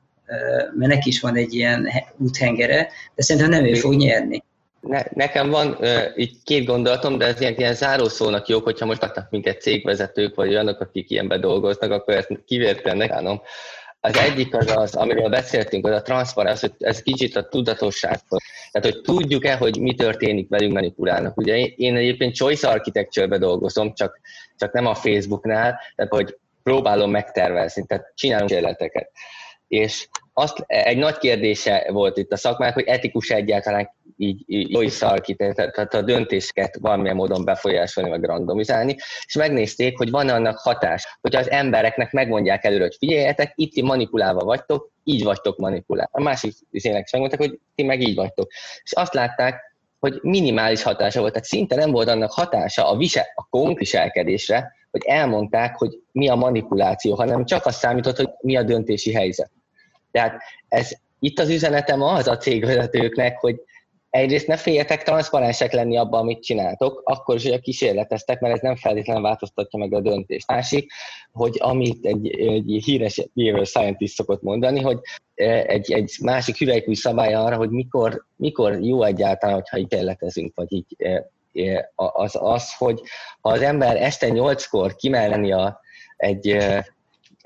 [0.78, 4.44] mert neki is van egy ilyen úthengere, de szerintem nem ő fog nyerni.
[4.82, 9.04] Ne, nekem van uh, így két gondolatom, de ez ilyen, ilyen zárószónak jók, hogyha most
[9.04, 13.42] adnak minket cégvezetők, vagy olyanok, akik ilyenben dolgoznak, akkor ezt kivételen állom.
[14.08, 18.42] Az egyik az az, amiről beszéltünk, az a transzparenc, hogy ez kicsit a tudatossághoz.
[18.72, 21.38] Tehát, hogy tudjuk-e, hogy mi történik velünk manipulálnak.
[21.38, 24.20] Ugye én egyébként choice architecture-be dolgozom, csak,
[24.58, 29.12] csak nem a Facebooknál, tehát hogy próbálom megtervezni, tehát csinálunk kísérleteket.
[29.68, 30.08] És
[30.40, 34.98] azt, egy nagy kérdése volt itt a szakmának, hogy etikus egyáltalán így, így jó is
[34.98, 41.36] tehát a döntéseket valamilyen módon befolyásolni, meg randomizálni, és megnézték, hogy van annak hatás, hogy
[41.36, 46.12] az embereknek megmondják előre, hogy figyeljetek, itt ti manipulálva vagytok, így vagytok manipulálva.
[46.12, 48.52] A másik is megmondták, hogy ti meg így vagytok.
[48.84, 53.26] És azt látták, hogy minimális hatása volt, tehát szinte nem volt annak hatása a, visel,
[53.36, 58.64] a konkrétviselkedésre, hogy elmondták, hogy mi a manipuláció, hanem csak azt számított, hogy mi a
[58.64, 59.52] döntési helyzet.
[60.12, 63.62] Tehát ez, itt az üzenetem az a cégvezetőknek, hogy
[64.10, 68.62] egyrészt ne féljetek transzparensek lenni abban, amit csináltok, akkor is, hogy a kísérleteztek, mert ez
[68.62, 70.48] nem feltétlenül változtatja meg a döntést.
[70.48, 70.92] Másik,
[71.32, 75.00] hogy amit egy, egy híres behavioral scientist szokott mondani, hogy
[75.36, 80.56] e, egy, egy másik hüvelykúj szabálya arra, hogy mikor, mikor jó egyáltalán, hogyha így kísérletezünk,
[80.56, 81.32] vagy így e,
[81.96, 83.02] az az, hogy
[83.42, 85.80] ha az ember este nyolckor kimelni a,
[86.18, 86.58] egy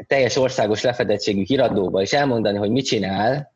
[0.08, 3.54] teljes országos lefedettségű híradóba, és elmondani, hogy mit csinál,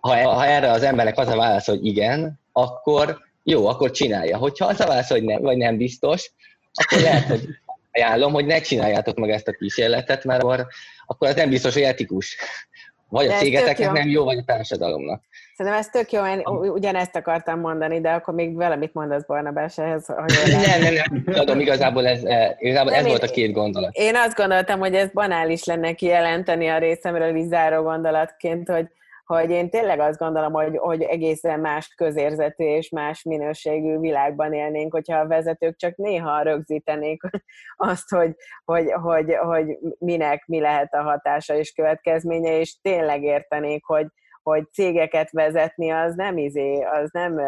[0.00, 4.36] ha, ha erre az embernek az a válasz, hogy igen, akkor jó, akkor csinálja.
[4.36, 6.32] Hogyha az a válasz, hogy nem, vagy nem biztos,
[6.72, 7.48] akkor lehet, hogy
[7.92, 10.66] ajánlom, hogy ne csináljátok meg ezt a kísérletet, mert akkor,
[11.06, 12.36] akkor ez nem biztos, hogy etikus.
[13.08, 15.24] Vagy a cégeteknek nem jó, vagy a társadalomnak.
[15.60, 20.06] Szerintem ez tök jó, én ugyanezt akartam mondani, de akkor még valamit mondasz Barnabás ehhez.
[20.06, 20.32] Hogy
[20.66, 23.96] nem, nem, nem, tudom, igazából ez, eh, igazából ez volt a két gondolat.
[23.96, 28.86] Én azt gondoltam, hogy ez banális lenne kijelenteni a részemről így záró gondolatként, hogy,
[29.24, 34.92] hogy én tényleg azt gondolom, hogy, hogy egészen más közérzetű és más minőségű világban élnénk,
[34.92, 37.22] hogyha a vezetők csak néha rögzítenék
[37.76, 38.34] azt, hogy,
[38.64, 44.06] hogy, hogy, hogy minek mi lehet a hatása és következménye, és tényleg értenék, hogy,
[44.42, 47.38] hogy cégeket vezetni az nem izé, az nem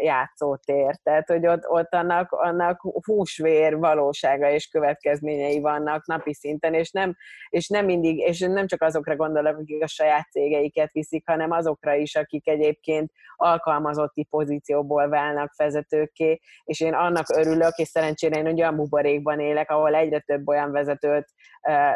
[0.00, 0.96] játszótér.
[1.02, 7.16] Tehát, hogy ott, ott annak, annak húsvér valósága és következményei vannak napi szinten, és nem,
[7.48, 11.94] és nem mindig, és nem csak azokra gondolok, akik a saját cégeiket viszik, hanem azokra
[11.94, 18.76] is, akik egyébként alkalmazotti pozícióból válnak vezetőké, és én annak örülök, és szerencsére én olyan
[18.76, 21.26] buborékban élek, ahol egyre több olyan vezetőt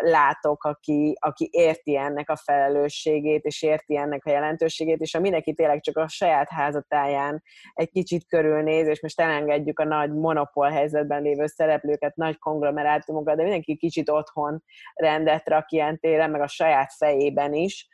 [0.00, 5.54] látok, aki, aki érti ennek a felelősségét, és érti ennek a jelentőségét, és ha mindenki
[5.54, 11.22] tényleg csak a saját házatáján egy kicsit körülnéz, és most elengedjük a nagy monopól helyzetben
[11.22, 14.62] lévő szereplőket, nagy konglomerátumokat, de mindenki kicsit otthon
[14.94, 17.88] rendet rak ilyen téren, meg a saját fejében is,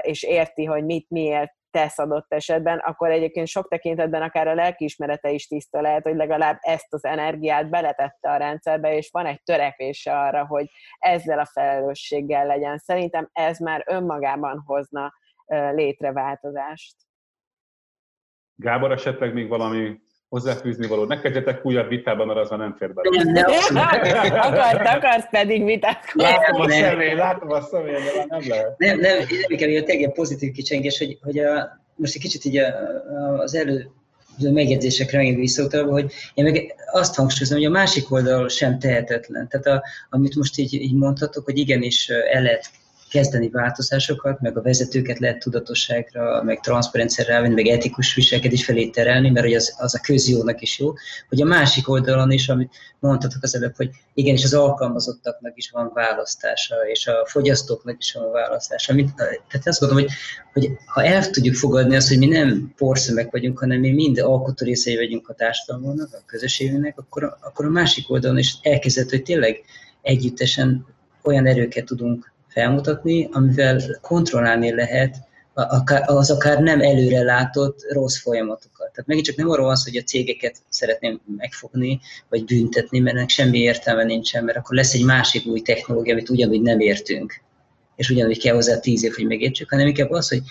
[0.00, 5.30] és érti, hogy mit miért tesz adott esetben, akkor egyébként sok tekintetben akár a lelkiismerete
[5.30, 10.18] is tiszta lehet, hogy legalább ezt az energiát beletette a rendszerbe, és van egy törekvése
[10.18, 10.66] arra, hogy
[10.98, 12.78] ezzel a felelősséggel legyen.
[12.78, 15.12] Szerintem ez már önmagában hozna
[15.74, 16.94] létre változást.
[18.56, 21.04] Gábor, esetleg még valami hozzáfűzni való.
[21.04, 23.22] Ne kezdjetek újabb vitába, mert az már nem fér bele.
[23.24, 23.44] Nem, nem.
[24.52, 26.12] Akart, akarsz pedig vitát.
[26.12, 28.78] Látom a személy, látom a személy, de nem lehet.
[28.78, 29.18] Nem, nem,
[29.48, 33.38] nem kell, hogy tényleg pozitív kicsengés, hogy, hogy a, most egy kicsit így a, a,
[33.38, 33.90] az elő
[34.38, 39.48] megjegyzésekre megint visszautalva, hogy én meg azt hangsúlyozom, hogy a másik oldal sem tehetetlen.
[39.48, 42.70] Tehát a, amit most így, így mondhatok, hogy igenis el lehet
[43.10, 49.30] kezdeni változásokat, meg a vezetőket lehet tudatosságra, meg transzparenciára rávenni, meg etikus viselkedés felé terelni,
[49.30, 50.92] mert hogy az, az a közjónak is jó.
[51.28, 55.90] Hogy a másik oldalon is, amit mondhatok az előbb, hogy igenis az alkalmazottaknak is van
[55.94, 58.92] választása, és a fogyasztóknak is van választása.
[58.92, 60.12] Amit, tehát azt gondolom, hogy,
[60.52, 64.64] hogy ha el tudjuk fogadni azt, hogy mi nem porszemek vagyunk, hanem mi mind alkotó
[64.64, 69.64] részei vagyunk a társadalomnak, a közösségünknek, akkor, akkor a másik oldalon is elkezdett, hogy tényleg
[70.02, 70.86] együttesen
[71.22, 75.16] olyan erőket tudunk felmutatni, amivel kontrollálni lehet
[76.06, 78.90] az akár nem előre látott rossz folyamatokat.
[78.90, 83.28] Tehát megint csak nem arról van hogy a cégeket szeretném megfogni, vagy büntetni, mert ennek
[83.28, 87.40] semmi értelme nincsen, mert akkor lesz egy másik új technológia, amit ugyanúgy nem értünk,
[87.96, 90.42] és ugyanúgy kell hozzá tíz év, hogy megértsük, hanem inkább az, hogy,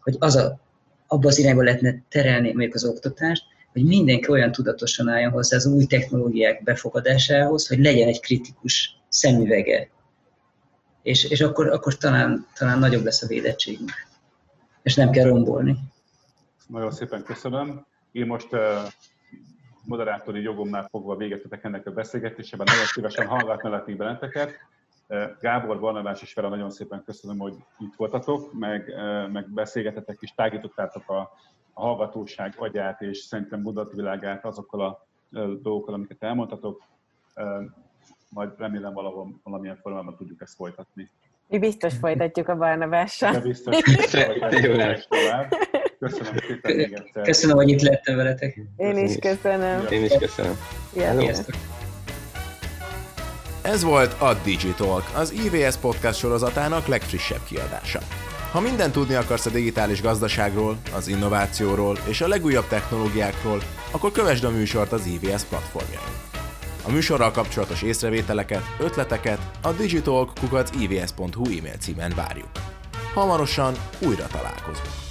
[0.00, 0.60] hogy az a,
[1.06, 3.42] abba az irányba lehetne terelni mondjuk az oktatást,
[3.72, 9.88] hogy mindenki olyan tudatosan álljon hozzá az új technológiák befogadásához, hogy legyen egy kritikus szemüvege
[11.08, 13.90] és, és akkor, akkor talán, talán nagyobb lesz a védettségünk,
[14.82, 15.76] és nem kell rombolni.
[16.66, 17.86] Nagyon szépen köszönöm.
[18.12, 18.60] Én most uh,
[19.84, 22.66] moderátori jogomnál fogva végetetek ennek a beszélgetésében.
[22.70, 24.50] Nagyon szívesen hallgatnálak benneteket.
[25.40, 28.94] Gábor, Barnabás és Vera, nagyon szépen köszönöm, hogy itt voltatok, meg,
[29.32, 31.18] meg beszélgetetek és tágítottátok a,
[31.72, 35.06] a hallgatóság agyát és szerintem mudatvilágát azokkal a
[35.62, 36.82] dolgokkal, amiket elmondtatok
[38.28, 41.10] majd remélem valahol valamilyen formában tudjuk ezt folytatni.
[41.46, 43.32] Mi biztos folytatjuk a Barnabással.
[43.32, 43.94] De biztos, hogy
[45.98, 47.22] Köszönöm szépen még egyszer.
[47.22, 48.60] Köszönöm, hogy itt lettem veletek.
[48.76, 49.86] Én is köszönöm.
[49.90, 50.56] Én is köszönöm.
[50.92, 51.54] Sziasztok.
[53.62, 58.00] Ez volt a Digitalk, az IVS podcast sorozatának legfrissebb kiadása.
[58.52, 63.58] Ha mindent tudni akarsz a digitális gazdaságról, az innovációról és a legújabb technológiákról,
[63.90, 66.27] akkor kövesd a műsort az IVS platformjain.
[66.88, 72.50] A műsorral kapcsolatos észrevételeket, ötleteket a digitalk.ivs.hu e-mail címen várjuk.
[73.14, 75.07] Hamarosan újra találkozunk.